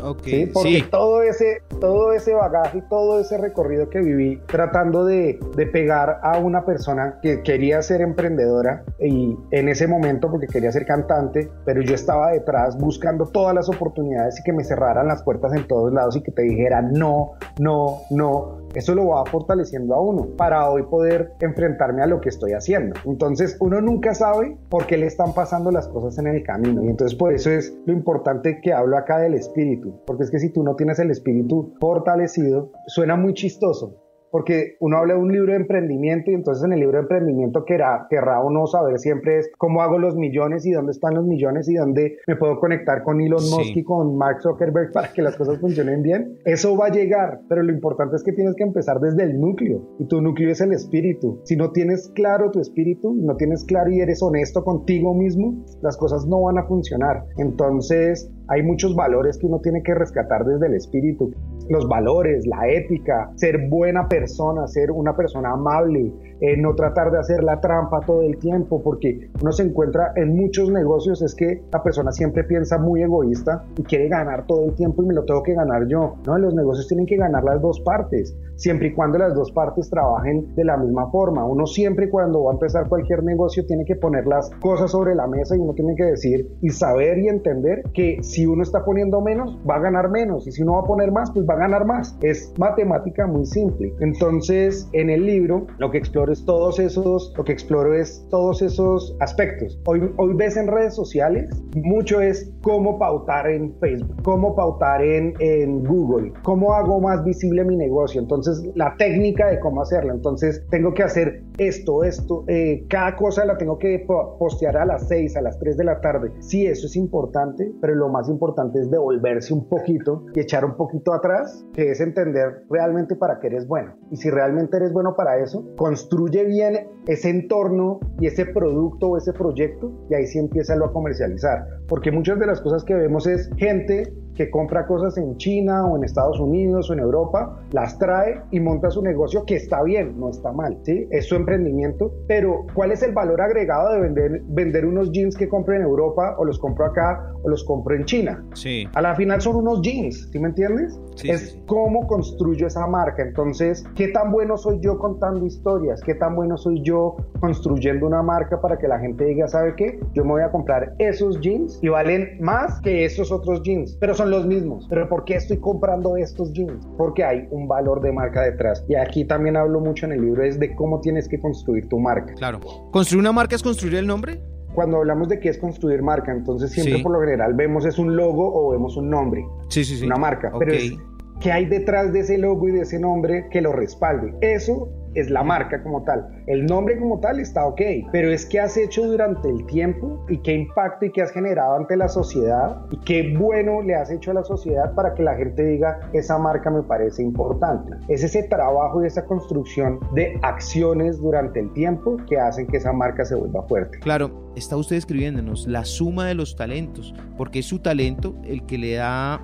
Ok. 0.02 0.26
Porque 0.52 0.84
todo 0.90 1.22
ese 1.22 1.62
todo 1.81 2.12
ese 2.12 2.34
bagaje, 2.34 2.82
todo 2.90 3.20
ese 3.20 3.38
recorrido 3.38 3.88
que 3.88 4.00
viví 4.00 4.40
tratando 4.46 5.04
de, 5.04 5.38
de, 5.56 5.66
pegar 5.66 6.19
a 6.22 6.38
una 6.38 6.64
persona 6.64 7.19
que 7.22 7.43
quería 7.43 7.81
ser 7.82 8.00
emprendedora 8.00 8.84
y 9.00 9.37
en 9.52 9.69
ese 9.69 9.87
momento 9.87 10.31
porque 10.31 10.49
quería 10.49 10.72
ser 10.72 10.87
cantante, 10.87 11.50
pero 11.64 11.82
yo 11.82 11.94
estaba 11.94 12.32
detrás 12.32 12.76
buscando 12.76 13.26
todas 13.26 13.54
las 13.54 13.69
oportunidades 13.69 14.40
y 14.40 14.43
que 14.43 14.52
me 14.52 14.64
cerraran 14.64 15.06
las 15.06 15.23
puertas 15.23 15.52
en 15.54 15.66
todos 15.68 15.92
lados 15.92 16.16
y 16.16 16.23
que 16.23 16.32
te 16.32 16.42
dijera 16.42 16.82
no, 16.82 17.32
no, 17.61 18.00
no, 18.11 18.62
eso 18.75 18.95
lo 18.95 19.09
va 19.09 19.25
fortaleciendo 19.26 19.95
a 19.95 20.00
uno 20.00 20.29
para 20.37 20.69
hoy 20.71 20.83
poder 20.85 21.33
enfrentarme 21.41 22.02
a 22.02 22.07
lo 22.07 22.21
que 22.21 22.29
estoy 22.29 22.52
haciendo. 22.52 22.95
Entonces 23.05 23.57
uno 23.61 23.81
nunca 23.81 24.14
sabe 24.14 24.57
por 24.69 24.87
qué 24.87 24.97
le 24.97 25.07
están 25.07 25.35
pasando 25.35 25.71
las 25.71 25.88
cosas 25.88 26.19
en 26.19 26.26
el 26.26 26.43
camino 26.43 26.83
y 26.85 26.88
entonces 26.88 27.17
por 27.17 27.33
eso 27.33 27.50
es 27.50 27.76
lo 27.87 27.93
importante 27.93 28.61
que 28.61 28.73
hablo 28.73 28.97
acá 28.97 29.19
del 29.19 29.35
espíritu, 29.35 30.00
porque 30.07 30.25
es 30.25 30.31
que 30.31 30.38
si 30.38 30.52
tú 30.52 30.62
no 30.62 30.76
tienes 30.76 30.99
el 30.99 31.11
espíritu 31.11 31.75
fortalecido, 31.81 32.71
suena 32.87 33.17
muy 33.17 33.35
chistoso, 33.35 34.02
porque 34.33 34.77
uno 34.81 34.97
habla 34.97 35.15
de 35.15 35.21
un 35.21 35.31
libro 35.31 35.53
de 35.53 35.59
emprendimiento 35.59 36.31
y 36.31 36.35
entonces 36.35 36.65
en 36.65 36.73
el 36.73 36.81
libro 36.81 36.97
de 36.97 37.03
emprendimiento 37.03 37.65
querrá, 37.65 38.07
querrá 38.09 38.41
uno 38.41 38.67
saber 38.67 38.99
siempre 38.99 39.39
es 39.39 39.51
cómo 39.59 39.83
hago 39.83 39.99
los 39.99 40.17
millones 40.17 40.65
y 40.67 40.73
dónde 40.73 40.93
están 40.93 41.15
los 41.15 41.27
millones 41.27 41.69
y 41.69 41.75
dónde 41.75 42.17
me 42.27 42.37
puedo 42.37 42.59
conectar 42.59 43.03
con 43.03 43.21
Elon 43.21 43.43
Musk 43.51 43.77
y 43.77 43.85
con 43.85 44.17
Mark 44.17 44.41
Zuckerberg 44.43 44.91
para 44.93 45.12
que 45.12 45.23
las 45.23 45.37
cosas 45.37 45.61
funcionen 45.61 46.03
bien. 46.03 46.39
Eso 46.45 46.77
va 46.77 46.87
a 46.87 46.91
llegar, 46.91 47.43
pero 47.49 47.62
lo 47.62 47.73
importante 47.73 48.17
es 48.17 48.25
que 48.25 48.33
tienes 48.33 48.55
que 48.57 48.65
empezar 48.65 49.01
desde 49.01 49.23
el 49.23 49.39
núcleo 49.39 49.83
y 49.99 50.07
tu 50.07 50.23
núcleo 50.23 50.51
es 50.51 50.61
el 50.62 50.73
espíritu. 50.73 51.41
Si 51.45 51.55
no 51.55 51.71
tienes 51.71 52.09
claro 52.15 52.51
tu 52.51 52.61
espíritu, 52.61 53.15
no 53.15 53.37
tienes 53.37 53.65
claro 53.65 53.91
y 53.91 54.01
eres 54.01 54.23
honesto 54.23 54.65
contigo 54.65 55.12
mismo, 55.15 55.62
las 55.83 55.99
cosas 55.99 56.27
no 56.27 56.43
van 56.43 56.57
a 56.57 56.65
funcionar. 56.65 57.25
Entonces, 57.37 58.31
hay 58.49 58.62
muchos 58.62 58.95
valores 58.95 59.39
que 59.39 59.47
uno 59.47 59.61
tiene 59.61 59.83
que 59.83 59.95
rescatar 59.95 60.45
desde 60.45 60.67
el 60.67 60.75
espíritu. 60.75 61.33
Los 61.69 61.88
valores, 61.88 62.47
la 62.47 62.69
ética, 62.69 63.31
ser 63.37 63.69
buena 63.69 64.09
persona, 64.09 64.66
ser 64.66 64.90
una 64.90 65.14
persona 65.14 65.52
amable, 65.52 66.12
eh, 66.42 66.56
no 66.56 66.75
tratar 66.75 67.12
de 67.12 67.18
hacer 67.18 67.44
la 67.44 67.61
trampa 67.61 68.00
todo 68.00 68.22
el 68.22 68.37
tiempo, 68.37 68.82
porque 68.82 69.30
uno 69.40 69.52
se 69.52 69.62
encuentra 69.62 70.12
en 70.16 70.37
muchos 70.37 70.70
negocios, 70.70 71.22
es 71.22 71.37
que 71.37 71.62
la 71.72 71.82
persona 71.82 72.11
siempre 72.11 72.42
piensa 72.42 72.78
muy 72.78 73.00
egoísta 73.02 73.64
y 73.76 73.84
quiere 73.84 74.08
ganar 74.08 74.44
todo 74.46 74.64
el 74.64 74.75
tiempo 74.75 75.04
y 75.04 75.06
me 75.06 75.14
lo 75.14 75.25
tengo 75.25 75.42
que 75.44 75.54
ganar 75.54 75.87
yo. 75.87 76.16
No, 76.26 76.37
los 76.38 76.52
negocios 76.52 76.88
tienen 76.88 77.06
que 77.06 77.16
ganar 77.16 77.44
las 77.44 77.62
dos 77.62 77.78
partes 77.80 78.37
siempre 78.56 78.88
y 78.88 78.92
cuando 78.92 79.18
las 79.18 79.34
dos 79.34 79.50
partes 79.52 79.88
trabajen 79.88 80.54
de 80.54 80.64
la 80.64 80.76
misma 80.76 81.11
forma. 81.11 81.44
Uno 81.44 81.66
siempre 81.66 82.11
cuando 82.11 82.44
va 82.44 82.50
a 82.50 82.54
empezar 82.54 82.88
cualquier 82.88 83.22
negocio 83.25 83.64
tiene 83.66 83.84
que 83.84 83.96
poner 83.96 84.26
las 84.26 84.50
cosas 84.61 84.90
sobre 84.90 85.14
la 85.14 85.26
mesa 85.26 85.56
y 85.56 85.58
uno 85.58 85.75
tiene 85.75 85.94
que 85.96 86.04
decir 86.04 86.49
y 86.61 86.70
saber 86.70 87.18
y 87.18 87.28
entender 87.28 87.82
que 87.94 88.18
si 88.22 88.46
uno 88.46 88.62
está 88.62 88.84
poniendo 88.84 89.20
menos, 89.20 89.58
va 89.68 89.76
a 89.76 89.80
ganar 89.80 90.11
menos 90.11 90.46
y 90.46 90.52
si 90.52 90.62
uno 90.62 90.75
va 90.75 90.80
a 90.80 90.84
poner 90.84 91.12
más, 91.12 91.30
pues 91.32 91.46
va 91.49 91.54
a 91.54 91.58
ganar 91.58 91.87
más. 91.87 92.16
Es 92.22 92.52
matemática 92.58 93.26
muy 93.26 93.46
simple. 93.46 93.94
Entonces, 94.00 94.88
en 94.92 95.11
el 95.11 95.26
libro 95.26 95.66
lo 95.78 95.90
que 95.90 95.99
exploro 95.99 96.32
es 96.33 96.45
todos 96.45 96.79
esos, 96.79 97.33
lo 97.37 97.45
que 97.45 97.53
exploro 97.53 97.95
es 97.95 98.27
todos 98.31 98.62
esos 98.62 99.17
aspectos. 99.21 99.79
Hoy, 99.87 100.12
hoy 100.17 100.35
ves 100.35 100.57
en 100.57 100.67
redes 100.67 100.95
sociales, 100.95 101.49
mucho 101.75 102.21
es 102.21 102.51
cómo 102.62 102.99
pautar 102.99 103.49
en 103.49 103.75
Facebook, 103.79 104.23
cómo 104.23 104.55
pautar 104.55 105.03
en, 105.03 105.35
en 105.41 105.85
Google, 105.85 106.33
cómo 106.43 106.73
hago 106.75 107.01
más 107.01 107.25
visible 107.25 107.65
mi 107.65 107.77
negocio. 107.77 108.21
Entonces, 108.21 108.62
la 108.75 108.97
técnica 108.97 109.49
de 109.49 109.61
cómo 109.61 109.83
hacerlo. 109.83 110.15
Entonces, 110.15 110.65
tengo 110.71 110.95
que 110.95 111.03
hacer 111.03 111.43
esto, 111.59 112.03
esto, 112.05 112.45
eh, 112.49 112.87
cada 112.89 113.15
cosa 113.17 113.45
la 113.45 113.57
tengo 113.59 113.79
que 113.79 114.05
postear 114.39 114.77
a 114.77 114.87
las 114.87 115.07
6, 115.09 115.37
a 115.37 115.43
las 115.43 115.59
3 115.59 115.77
de 115.77 115.85
la 115.85 116.01
tarde. 116.01 116.33
Sí, 116.41 116.67
eso 116.67 116.87
es 116.87 116.97
importante, 116.97 117.73
pero 117.81 117.95
lo 117.95 118.09
más 118.09 118.29
importante 118.29 118.81
es 118.81 118.91
devolverse 118.91 119.53
un 119.53 119.69
poquito 119.69 120.25
y 120.35 120.41
echar 120.41 120.65
un 120.65 120.77
poquito 120.77 121.12
atrás, 121.12 121.65
que 121.75 121.91
es 121.91 122.01
entender 122.01 122.65
realmente 122.71 123.17
para 123.17 123.39
qué 123.39 123.49
eres 123.49 123.67
bueno. 123.67 123.95
Y 124.11 124.17
si 124.17 124.31
realmente 124.31 124.77
eres 124.77 124.93
bueno 124.93 125.15
para 125.15 125.39
eso, 125.39 125.65
construye 125.77 126.22
bien 126.45 126.88
ese 127.07 127.31
entorno 127.31 128.00
y 128.21 128.26
ese 128.26 128.47
producto 128.47 129.09
o 129.09 129.17
ese 129.17 129.33
proyecto 129.33 129.93
y 130.11 130.14
ahí 130.14 130.26
sí 130.26 130.38
empieza 130.38 130.75
a 130.75 130.76
comercializar. 130.93 131.67
Porque 131.88 132.11
muchas 132.11 132.38
de 132.38 132.47
las 132.47 132.61
cosas 132.61 132.85
que 132.85 132.95
vemos 132.95 133.26
es 133.26 133.50
gente 133.57 134.12
que 134.35 134.51
compra 134.51 134.87
cosas 134.87 135.17
en 135.19 135.37
China 135.37 135.87
o 135.87 135.97
en 135.97 136.05
Estados 136.05 136.41
Unidos 136.41 136.91
o 136.91 136.93
en 136.93 137.01
Europa, 137.01 137.61
las 137.73 137.99
trae 137.99 138.41
y 138.51 138.61
monta 138.61 138.91
su 138.91 139.03
negocio 139.03 139.45
que 139.45 139.57
está 139.57 139.83
bien, 139.83 140.19
no 140.19 140.31
está 140.31 140.53
mal, 140.53 140.79
¿sí? 140.83 141.07
Es 141.11 141.27
su 141.27 141.37
emprendimiento, 141.37 142.12
pero 142.27 142.67
¿cuál 142.75 142.93
es 142.93 143.03
el 143.03 143.12
valor 143.12 143.41
agregado 143.41 143.93
de 143.93 144.01
vender, 144.01 144.43
vender 144.47 144.87
unos 144.87 145.11
jeans 145.12 145.37
que 145.37 145.49
compro 145.49 145.75
en 145.75 145.83
Europa 145.83 146.35
o 146.39 146.45
los 146.45 146.59
compro 146.59 146.87
acá 146.87 147.33
o 147.43 147.49
los 147.49 147.65
compro 147.65 147.95
en 147.95 148.05
China? 148.05 148.45
Sí. 148.55 148.87
A 148.95 149.03
la 149.03 149.15
final 149.15 149.41
son 149.41 149.57
unos 149.57 149.83
jeans, 149.83 150.29
¿sí 150.31 150.39
me 150.39 150.49
entiendes? 150.49 150.99
Sí, 151.17 151.31
es 151.31 151.59
cómo 151.67 152.07
construyo 152.07 152.67
esa 152.67 152.87
marca. 152.87 153.23
Entonces, 153.23 153.85
¿qué 153.95 154.09
tan 154.09 154.33
bueno 154.33 154.57
soy 154.57 154.81
yo 154.81 154.99
contando 154.99 155.45
historias? 155.45 156.01
¿Qué 156.03 156.15
tan 156.15 156.35
bueno 156.35 156.57
soy 156.57 156.83
yo 156.83 157.17
construyendo 157.41 158.07
una 158.07 158.23
marca 158.23 158.61
para 158.61 158.79
que 158.79 158.89
la 158.89 158.99
gente 158.99 159.25
diga, 159.25 159.49
¿sabe 159.49 159.75
qué? 159.77 160.01
Yo 160.15 160.25
me 160.25 160.33
voy 160.33 160.43
a 160.43 160.51
comprar 160.51 160.95
esos 160.99 161.41
jeans 161.41 161.79
y 161.83 161.89
valen 161.89 162.39
más 162.41 162.81
que 162.81 163.05
esos 163.05 163.31
otros 163.33 163.62
jeans, 163.62 163.97
pero 164.01 164.15
son 164.15 164.22
los 164.31 164.47
mismos. 164.47 164.87
Pero 164.88 165.09
¿por 165.09 165.25
qué 165.25 165.37
estoy 165.37 165.59
comprando 165.59 166.17
estos 166.17 166.52
jeans? 166.52 166.87
Porque 166.97 167.25
hay 167.25 167.47
un 167.50 167.69
valor 167.69 168.00
de 168.00 168.12
marca 168.12 168.43
detrás. 168.43 168.85
Y 168.88 168.95
aquí 168.95 169.25
también 169.25 169.57
hablo 169.57 169.81
mucho 169.81 170.07
en 170.07 170.12
el 170.12 170.23
libro 170.23 170.45
es 170.45 170.59
de 170.59 170.75
cómo 170.75 171.00
tienes 171.00 171.29
que 171.29 171.41
construir 171.41 171.88
tu 171.88 171.99
marca. 171.99 172.35
Claro. 172.35 172.61
¿Construir 172.91 173.21
una 173.21 173.33
marca 173.33 173.57
es 173.57 173.62
construir 173.62 173.97
el 173.97 174.07
nombre? 174.07 174.41
Cuando 174.75 174.99
hablamos 174.99 175.29
de 175.29 175.38
qué 175.38 175.50
es 175.50 175.59
construir 175.59 176.02
marca, 176.02 176.33
entonces 176.33 176.71
siempre 176.71 177.02
por 177.02 177.12
lo 177.12 177.21
general 177.21 177.52
vemos 177.52 177.85
es 177.85 177.99
un 177.99 178.17
logo 178.17 178.50
o 178.55 178.71
vemos 178.73 178.97
un 178.97 179.11
nombre. 179.11 179.45
Sí, 179.69 179.85
sí, 179.85 179.99
sí. 179.99 180.07
Una 180.07 180.17
marca. 180.17 180.50
Pero 180.59 180.73
es, 180.73 180.95
¿qué 181.42 181.50
hay 181.50 181.66
detrás 181.66 182.12
de 182.12 182.20
ese 182.20 182.38
logo 182.38 182.68
y 182.68 182.72
de 182.72 182.82
ese 182.82 183.00
nombre 183.00 183.49
que 183.50 183.61
lo 183.61 183.72
respalde? 183.72 184.32
Eso 184.40 184.88
es 185.14 185.28
la 185.28 185.42
marca 185.42 185.82
como 185.82 186.02
tal. 186.04 186.26
El 186.46 186.64
nombre 186.66 186.99
como 186.99 187.20
tal 187.20 187.40
está 187.40 187.66
ok, 187.66 187.80
pero 188.12 188.30
es 188.30 188.46
qué 188.46 188.61
has 188.61 188.76
hecho 188.76 189.04
durante 189.04 189.49
el 189.49 189.66
tiempo 189.66 190.25
y 190.28 190.38
qué 190.38 190.54
impacto 190.54 191.06
y 191.06 191.12
qué 191.12 191.20
has 191.20 191.32
generado 191.32 191.76
ante 191.76 191.96
la 191.96 192.08
sociedad 192.08 192.80
y 192.90 192.96
qué 192.99 193.34
bueno 193.37 193.82
le 193.82 193.94
has 193.94 194.11
hecho 194.11 194.30
a 194.30 194.34
la 194.34 194.44
sociedad 194.44 194.94
para 194.94 195.14
que 195.14 195.22
la 195.22 195.34
gente 195.34 195.64
diga 195.64 196.00
esa 196.12 196.38
marca 196.38 196.70
me 196.70 196.82
parece 196.82 197.22
importante. 197.22 197.96
Es 198.08 198.22
ese 198.22 198.44
trabajo 198.44 199.02
y 199.02 199.06
esa 199.06 199.25
construcción 199.26 200.00
de 200.14 200.38
acciones 200.42 201.18
durante 201.18 201.61
el 201.61 201.72
tiempo 201.72 202.16
que 202.28 202.38
hacen 202.38 202.66
que 202.66 202.78
esa 202.78 202.92
marca 202.92 203.25
se 203.25 203.34
vuelva 203.34 203.62
fuerte. 203.64 203.99
Claro, 203.99 204.52
está 204.56 204.76
usted 204.76 204.96
escribiéndonos 204.96 205.66
la 205.66 205.84
suma 205.84 206.26
de 206.26 206.34
los 206.34 206.56
talentos, 206.56 207.14
porque 207.37 207.58
es 207.58 207.66
su 207.66 207.80
talento 207.80 208.34
el 208.44 208.64
que 208.64 208.78
le 208.78 208.94
da 208.94 209.42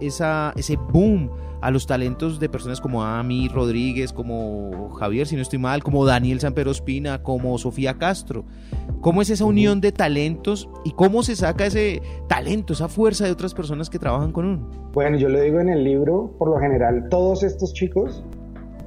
esa, 0.00 0.52
ese 0.56 0.76
boom 0.76 1.30
a 1.60 1.70
los 1.70 1.86
talentos 1.86 2.38
de 2.38 2.48
personas 2.48 2.80
como 2.80 3.02
Ami 3.02 3.48
Rodríguez, 3.48 4.12
como 4.12 4.90
Javier, 4.90 5.26
si 5.26 5.36
no 5.36 5.42
estoy 5.42 5.58
mal, 5.58 5.82
como 5.82 6.04
Daniel 6.04 6.38
Pedro 6.54 6.70
Espina, 6.70 7.22
como 7.22 7.56
Sofía 7.58 7.94
Castro. 7.94 8.44
¿Cómo 9.00 9.22
es 9.22 9.30
esa 9.30 9.44
unión 9.44 9.80
de 9.80 9.92
talentos 9.92 10.68
y 10.84 10.92
cómo 10.92 11.22
se 11.22 11.34
saca 11.34 11.66
ese 11.66 12.02
talento, 12.28 12.72
esa 12.72 12.88
fuerza 12.88 13.24
de 13.24 13.32
otras 13.32 13.54
personas 13.54 13.90
que 13.90 13.98
trabajan 13.98 14.32
con 14.32 14.44
uno? 14.46 14.70
Bueno, 14.92 15.16
yo 15.16 15.28
lo 15.28 15.40
digo 15.40 15.60
en 15.60 15.68
el 15.68 15.84
libro, 15.84 16.34
por 16.38 16.50
lo 16.50 16.58
general, 16.58 17.08
todos 17.10 17.42
estos 17.42 17.72
chicos, 17.72 18.22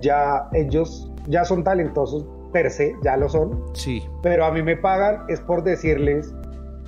ya 0.01 0.47
ellos 0.53 1.11
ya 1.27 1.45
son 1.45 1.63
talentosos 1.63 2.25
per 2.51 2.71
se, 2.71 2.95
ya 3.03 3.17
lo 3.17 3.29
son. 3.29 3.63
Sí. 3.73 4.03
Pero 4.21 4.45
a 4.45 4.51
mí 4.51 4.63
me 4.63 4.75
pagan 4.75 5.23
es 5.27 5.39
por 5.41 5.63
decirles 5.63 6.33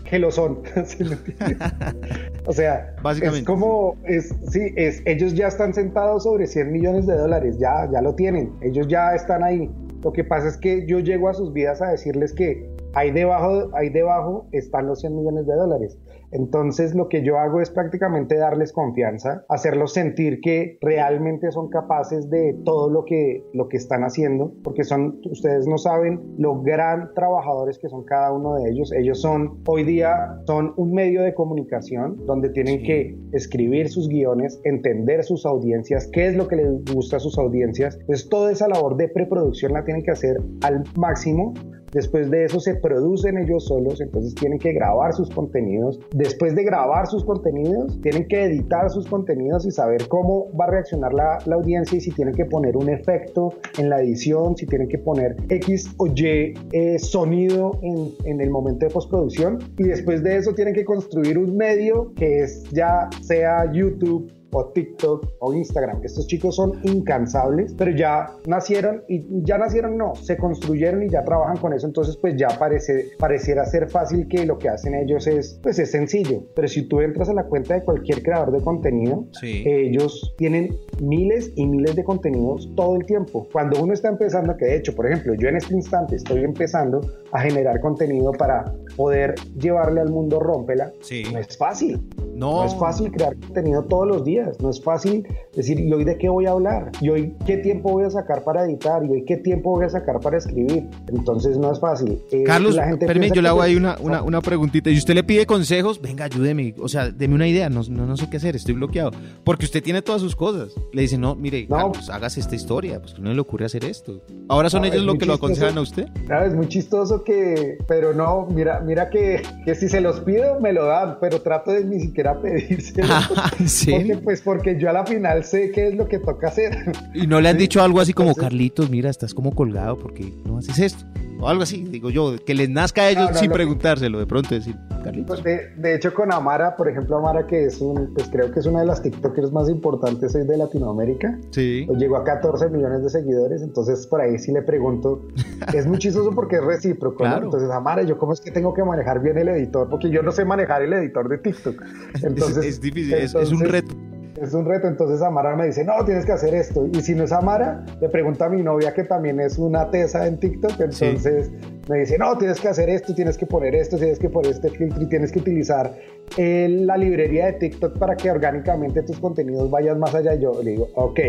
que 0.03 0.19
lo 0.19 0.31
son. 0.31 0.59
o 2.45 2.53
sea, 2.53 2.95
Básicamente, 3.01 3.39
es 3.39 3.45
como, 3.45 3.97
es, 4.05 4.33
sí, 4.49 4.73
es, 4.75 5.01
ellos 5.05 5.33
ya 5.33 5.47
están 5.47 5.73
sentados 5.73 6.23
sobre 6.23 6.47
100 6.47 6.71
millones 6.71 7.07
de 7.07 7.15
dólares, 7.15 7.57
ya, 7.59 7.89
ya 7.91 8.01
lo 8.01 8.15
tienen, 8.15 8.53
ellos 8.61 8.87
ya 8.87 9.13
están 9.15 9.43
ahí. 9.43 9.69
Lo 10.03 10.11
que 10.11 10.23
pasa 10.23 10.47
es 10.47 10.57
que 10.57 10.85
yo 10.87 10.99
llego 10.99 11.29
a 11.29 11.33
sus 11.33 11.53
vidas 11.53 11.81
a 11.81 11.89
decirles 11.89 12.33
que 12.33 12.67
ahí 12.93 13.11
debajo, 13.11 13.69
ahí 13.73 13.89
debajo 13.89 14.47
están 14.51 14.87
los 14.87 14.99
100 14.99 15.15
millones 15.15 15.45
de 15.47 15.55
dólares. 15.55 15.97
Entonces 16.31 16.95
lo 16.95 17.09
que 17.09 17.23
yo 17.23 17.37
hago 17.37 17.61
es 17.61 17.69
prácticamente 17.69 18.37
darles 18.37 18.71
confianza, 18.71 19.43
hacerlos 19.49 19.93
sentir 19.93 20.39
que 20.41 20.77
realmente 20.81 21.51
son 21.51 21.69
capaces 21.69 22.29
de 22.29 22.55
todo 22.63 22.89
lo 22.89 23.03
que, 23.05 23.43
lo 23.53 23.67
que 23.67 23.77
están 23.77 24.03
haciendo, 24.03 24.53
porque 24.63 24.83
son, 24.83 25.19
ustedes 25.29 25.67
no 25.67 25.77
saben 25.77 26.21
lo 26.37 26.61
gran 26.61 27.13
trabajadores 27.13 27.77
que 27.77 27.89
son 27.89 28.05
cada 28.05 28.31
uno 28.31 28.55
de 28.55 28.69
ellos. 28.69 28.93
Ellos 28.93 29.21
son, 29.21 29.59
hoy 29.67 29.83
día, 29.83 30.37
son 30.47 30.73
un 30.77 30.93
medio 30.93 31.21
de 31.21 31.33
comunicación 31.33 32.25
donde 32.25 32.49
tienen 32.49 32.83
que 32.83 33.17
escribir 33.33 33.89
sus 33.89 34.07
guiones, 34.07 34.59
entender 34.63 35.23
sus 35.23 35.45
audiencias, 35.45 36.09
qué 36.13 36.27
es 36.27 36.35
lo 36.35 36.47
que 36.47 36.55
les 36.57 36.85
gusta 36.93 37.17
a 37.17 37.19
sus 37.19 37.37
audiencias. 37.37 37.97
Entonces 38.01 38.29
toda 38.29 38.51
esa 38.51 38.67
labor 38.69 38.95
de 38.95 39.09
preproducción 39.09 39.73
la 39.73 39.83
tienen 39.83 40.03
que 40.03 40.11
hacer 40.11 40.37
al 40.63 40.83
máximo 40.95 41.53
Después 41.91 42.29
de 42.31 42.45
eso 42.45 42.59
se 42.59 42.75
producen 42.75 43.37
ellos 43.37 43.65
solos, 43.65 44.01
entonces 44.01 44.33
tienen 44.35 44.59
que 44.59 44.73
grabar 44.73 45.13
sus 45.13 45.29
contenidos. 45.29 45.99
Después 46.13 46.55
de 46.55 46.63
grabar 46.63 47.07
sus 47.07 47.23
contenidos, 47.23 47.99
tienen 48.01 48.27
que 48.27 48.43
editar 48.43 48.89
sus 48.89 49.07
contenidos 49.07 49.65
y 49.65 49.71
saber 49.71 50.07
cómo 50.07 50.47
va 50.57 50.65
a 50.65 50.71
reaccionar 50.71 51.13
la, 51.13 51.39
audiencia 51.51 51.97
y 51.97 52.01
si 52.01 52.11
tienen 52.11 52.33
que 52.33 52.45
poner 52.45 52.77
un 52.77 52.89
efecto 52.89 53.53
en 53.77 53.89
la 53.89 54.01
edición, 54.01 54.55
si 54.55 54.65
tienen 54.65 54.87
que 54.87 54.97
poner 54.97 55.35
X 55.49 55.93
o 55.97 56.07
Y 56.07 56.53
eh, 56.71 56.97
sonido 56.97 57.77
en, 57.81 58.13
en 58.23 58.41
el 58.41 58.49
momento 58.49 58.85
de 58.85 58.91
postproducción. 58.91 59.59
Y 59.77 59.83
después 59.83 60.23
de 60.23 60.37
eso 60.37 60.53
tienen 60.53 60.73
que 60.73 60.85
construir 60.85 61.37
un 61.37 61.55
medio 61.55 62.13
que 62.15 62.39
es 62.39 62.63
ya 62.71 63.09
sea 63.21 63.71
YouTube, 63.71 64.31
o 64.51 64.65
TikTok 64.65 65.27
o 65.39 65.53
Instagram. 65.53 66.01
Estos 66.03 66.27
chicos 66.27 66.55
son 66.55 66.79
incansables, 66.83 67.73
pero 67.77 67.91
ya 67.91 68.35
nacieron 68.47 69.03
y 69.07 69.25
ya 69.43 69.57
nacieron, 69.57 69.97
no, 69.97 70.15
se 70.15 70.37
construyeron 70.37 71.03
y 71.03 71.09
ya 71.09 71.23
trabajan 71.23 71.57
con 71.57 71.73
eso. 71.73 71.87
Entonces, 71.87 72.17
pues 72.17 72.35
ya 72.37 72.47
parece, 72.59 73.11
pareciera 73.17 73.65
ser 73.65 73.89
fácil 73.89 74.27
que 74.27 74.45
lo 74.45 74.57
que 74.57 74.69
hacen 74.69 74.95
ellos 74.95 75.27
es, 75.27 75.59
pues 75.61 75.79
es 75.79 75.91
sencillo. 75.91 76.43
Pero 76.55 76.67
si 76.67 76.87
tú 76.87 77.01
entras 77.01 77.29
a 77.29 77.33
la 77.33 77.43
cuenta 77.43 77.75
de 77.75 77.83
cualquier 77.83 78.23
creador 78.23 78.51
de 78.51 78.61
contenido, 78.63 79.25
ellos 79.41 80.33
tienen 80.37 80.75
miles 81.01 81.51
y 81.55 81.65
miles 81.65 81.95
de 81.95 82.03
contenidos 82.03 82.69
todo 82.75 82.95
el 82.95 83.05
tiempo. 83.05 83.47
Cuando 83.51 83.81
uno 83.81 83.93
está 83.93 84.09
empezando, 84.09 84.55
que 84.57 84.65
de 84.65 84.75
hecho, 84.77 84.95
por 84.95 85.07
ejemplo, 85.07 85.33
yo 85.33 85.47
en 85.47 85.57
este 85.57 85.73
instante 85.73 86.15
estoy 86.15 86.43
empezando 86.43 87.01
a 87.31 87.41
generar 87.41 87.79
contenido 87.79 88.31
para 88.31 88.73
poder 88.95 89.35
llevarle 89.57 90.01
al 90.01 90.09
mundo 90.09 90.39
Rómpela, 90.39 90.91
no 91.31 91.39
es 91.39 91.57
fácil. 91.57 92.01
No. 92.35 92.63
es 92.63 92.75
fácil 92.75 93.11
crear 93.11 93.35
contenido 93.35 93.83
todos 93.83 94.07
los 94.07 94.23
días, 94.23 94.40
no 94.59 94.69
es 94.69 94.81
fácil 94.81 95.27
decir, 95.55 95.79
¿y 95.79 95.91
hoy 95.93 96.03
de 96.03 96.17
qué 96.17 96.29
voy 96.29 96.45
a 96.45 96.51
hablar? 96.51 96.91
¿Y 97.01 97.09
hoy 97.09 97.35
qué 97.45 97.57
tiempo 97.57 97.91
voy 97.91 98.05
a 98.05 98.09
sacar 98.09 98.43
para 98.43 98.65
editar? 98.65 99.03
¿Y 99.05 99.09
hoy 99.09 99.25
qué 99.25 99.37
tiempo 99.37 99.71
voy 99.71 99.85
a 99.85 99.89
sacar 99.89 100.19
para 100.19 100.37
escribir? 100.37 100.89
Entonces 101.07 101.57
no 101.57 101.71
es 101.71 101.79
fácil. 101.79 102.21
Eh, 102.31 102.43
Carlos, 102.43 102.75
permíteme, 102.75 103.31
yo 103.31 103.41
le 103.41 103.49
hago 103.49 103.61
ahí 103.61 103.75
una, 103.75 103.97
una, 104.01 104.23
una, 104.23 104.41
preguntita. 104.41 104.89
Y 104.89 104.97
usted 104.97 105.13
le 105.13 105.23
pide 105.23 105.45
consejos, 105.45 106.01
venga, 106.01 106.25
ayúdeme, 106.25 106.75
o 106.79 106.87
sea, 106.87 107.11
deme 107.11 107.35
una 107.35 107.47
idea, 107.47 107.69
no, 107.69 107.81
no, 107.89 108.05
no, 108.05 108.17
sé 108.17 108.29
qué 108.29 108.37
hacer, 108.37 108.55
estoy 108.55 108.75
bloqueado. 108.75 109.11
Porque 109.43 109.65
usted 109.65 109.83
tiene 109.83 110.01
todas 110.01 110.21
sus 110.21 110.35
cosas. 110.35 110.73
Le 110.93 111.01
dice, 111.01 111.17
no, 111.17 111.35
mire, 111.35 111.67
Carlos, 111.67 112.09
hágase 112.09 112.39
esta 112.39 112.55
historia, 112.55 113.01
pues 113.01 113.19
no 113.19 113.33
le 113.33 113.39
ocurre 113.41 113.65
hacer 113.65 113.85
esto. 113.85 114.21
Ahora 114.47 114.69
son 114.69 114.85
ellos 114.85 115.03
lo 115.03 115.17
que 115.17 115.25
lo 115.25 115.33
aconsejan 115.33 115.77
a 115.77 115.81
usted. 115.81 116.07
Claro, 116.25 116.45
es 116.45 116.55
muy 116.55 116.67
chistoso 116.67 117.23
que, 117.23 117.77
pero 117.87 118.13
no, 118.13 118.47
mira, 118.47 118.79
mira 118.81 119.09
que, 119.09 119.41
que 119.65 119.75
si 119.75 119.89
se 119.89 120.01
los 120.01 120.19
pido, 120.21 120.59
me 120.59 120.73
lo 120.73 120.85
dan, 120.85 121.17
pero 121.19 121.41
trato 121.41 121.71
de 121.71 121.85
ni 121.85 121.99
siquiera 121.99 122.39
pedírselo. 122.39 123.07
Ah, 123.43 123.49
porque, 123.59 124.17
pues 124.23 124.30
porque 124.39 124.79
yo 124.79 124.89
a 124.89 124.93
la 124.93 125.05
final 125.05 125.43
sé 125.43 125.71
qué 125.71 125.89
es 125.89 125.95
lo 125.95 126.07
que 126.07 126.19
toca 126.19 126.47
hacer. 126.47 126.77
Y 127.13 127.27
no 127.27 127.41
le 127.41 127.49
han 127.49 127.57
dicho 127.57 127.81
algo 127.81 127.99
así 127.99 128.13
como, 128.13 128.33
Carlitos, 128.33 128.89
mira, 128.89 129.09
estás 129.09 129.33
como 129.33 129.53
colgado 129.53 129.97
porque 129.97 130.31
no 130.45 130.59
haces 130.59 130.79
esto. 130.79 131.05
O 131.41 131.49
algo 131.49 131.63
así, 131.63 131.83
digo 131.83 132.11
yo, 132.11 132.35
que 132.45 132.53
les 132.53 132.69
nazca 132.69 133.01
a 133.01 133.09
ellos 133.09 133.31
sin 133.33 133.51
preguntárselo, 133.51 134.19
de 134.19 134.27
pronto 134.27 134.53
decir, 134.53 134.75
Carlitos. 135.03 135.41
Pues 135.41 135.75
de, 135.75 135.95
hecho, 135.95 136.13
con 136.13 136.31
Amara, 136.31 136.75
por 136.75 136.87
ejemplo, 136.87 137.17
Amara, 137.17 137.47
que 137.47 137.65
es 137.65 137.81
un, 137.81 138.13
pues 138.13 138.29
creo 138.29 138.51
que 138.51 138.59
es 138.59 138.67
una 138.67 138.81
de 138.81 138.85
las 138.85 139.01
TikTokers 139.01 139.51
más 139.51 139.67
importantes 139.67 140.35
hoy 140.35 140.45
de 140.45 140.55
Latinoamérica. 140.55 141.39
Sí. 141.49 141.85
Pues 141.87 141.99
llegó 141.99 142.17
a 142.17 142.23
14 142.23 142.69
millones 142.69 143.01
de 143.01 143.09
seguidores, 143.09 143.63
entonces 143.63 144.05
por 144.05 144.21
ahí 144.21 144.37
sí 144.37 144.51
le 144.51 144.61
pregunto. 144.61 145.27
es 145.73 145.87
muy 145.87 145.97
chistoso 145.97 146.29
porque 146.35 146.57
es 146.57 146.63
recíproco. 146.63 147.25
Entonces, 147.25 147.71
Amara, 147.71 148.03
yo 148.03 148.19
cómo 148.19 148.33
es 148.33 148.41
que 148.41 148.51
tengo 148.51 148.75
que 148.75 148.83
manejar 148.83 149.19
bien 149.19 149.39
el 149.39 149.49
editor, 149.49 149.89
porque 149.89 150.11
yo 150.11 150.21
no 150.21 150.31
sé 150.31 150.45
manejar 150.45 150.83
el 150.83 150.93
editor 150.93 151.27
de 151.27 151.39
TikTok. 151.39 151.83
Entonces, 152.21 152.65
es, 152.65 152.81
difícil, 152.81 153.15
es, 153.15 153.33
un 153.33 153.61
reto. 153.61 153.95
Es 154.39 154.53
un 154.53 154.65
reto. 154.65 154.87
Entonces 154.87 155.21
Amara 155.21 155.55
me 155.55 155.67
dice, 155.67 155.83
no, 155.83 156.03
tienes 156.05 156.25
que 156.25 156.31
hacer 156.31 156.53
esto. 156.53 156.87
Y 156.91 157.01
si 157.01 157.15
no 157.15 157.23
es 157.23 157.31
Amara, 157.31 157.83
le 157.99 158.09
pregunta 158.09 158.45
a 158.45 158.49
mi 158.49 158.61
novia 158.61 158.93
que 158.93 159.03
también 159.03 159.39
es 159.39 159.57
una 159.57 159.89
tesa 159.89 160.27
en 160.27 160.39
TikTok. 160.39 160.79
Entonces 160.79 161.51
me 161.89 161.99
dice, 161.99 162.17
no, 162.17 162.37
tienes 162.37 162.59
que 162.59 162.69
hacer 162.69 162.89
esto, 162.89 163.13
tienes 163.13 163.37
que 163.37 163.45
poner 163.45 163.75
esto, 163.75 163.97
tienes 163.97 164.19
que 164.19 164.29
poner 164.29 164.51
este 164.51 164.69
filtro 164.69 165.01
y 165.01 165.07
tienes 165.07 165.31
que 165.31 165.39
utilizar 165.39 165.93
la 166.37 166.95
librería 166.95 167.47
de 167.47 167.53
TikTok 167.53 167.99
para 167.99 168.15
que 168.15 168.31
orgánicamente 168.31 169.03
tus 169.03 169.19
contenidos 169.19 169.69
vayan 169.69 169.99
más 169.99 170.15
allá. 170.15 170.35
Y 170.35 170.39
yo 170.39 170.53
le 170.63 170.71
digo, 170.71 170.87
ok. 170.95 171.19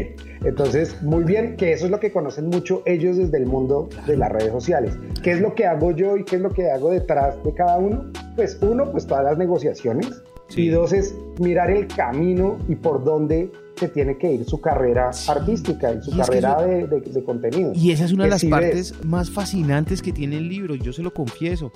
Entonces, 0.44 1.02
muy 1.02 1.24
bien, 1.24 1.56
que 1.56 1.72
eso 1.72 1.86
es 1.86 1.90
lo 1.90 1.98
que 1.98 2.12
conocen 2.12 2.46
mucho 2.46 2.82
ellos 2.86 3.16
desde 3.16 3.38
el 3.38 3.46
mundo 3.46 3.88
de 4.06 4.16
las 4.16 4.30
redes 4.30 4.52
sociales. 4.52 4.96
¿Qué 5.22 5.32
es 5.32 5.40
lo 5.40 5.54
que 5.54 5.66
hago 5.66 5.90
yo 5.90 6.16
y 6.16 6.24
qué 6.24 6.36
es 6.36 6.42
lo 6.42 6.50
que 6.50 6.70
hago 6.70 6.90
detrás 6.90 7.42
de 7.42 7.52
cada 7.54 7.78
uno? 7.78 8.12
Pues 8.36 8.58
uno, 8.62 8.90
pues 8.92 9.06
todas 9.06 9.24
las 9.24 9.38
negociaciones. 9.38 10.22
Y 10.56 10.68
dos 10.68 10.92
es 10.92 11.14
mirar 11.38 11.70
el 11.70 11.86
camino 11.86 12.58
y 12.68 12.74
por 12.74 13.04
dónde 13.04 13.50
se 13.76 13.88
tiene 13.88 14.16
que 14.16 14.30
ir 14.30 14.44
su 14.44 14.60
carrera 14.60 15.10
artística 15.28 15.92
y 15.92 16.02
su 16.02 16.16
carrera 16.16 16.62
de, 16.62 17.24
contenido. 17.24 17.72
Y 17.74 17.90
esa 17.90 18.04
es 18.04 18.12
una 18.12 18.24
de 18.24 18.30
las 18.30 18.44
partes 18.44 18.94
más 19.04 19.30
fascinantes 19.30 20.02
que 20.02 20.12
tiene 20.12 20.36
el 20.36 20.48
libro, 20.48 20.74
yo 20.74 20.92
se 20.92 21.02
lo 21.02 21.12
confieso. 21.12 21.72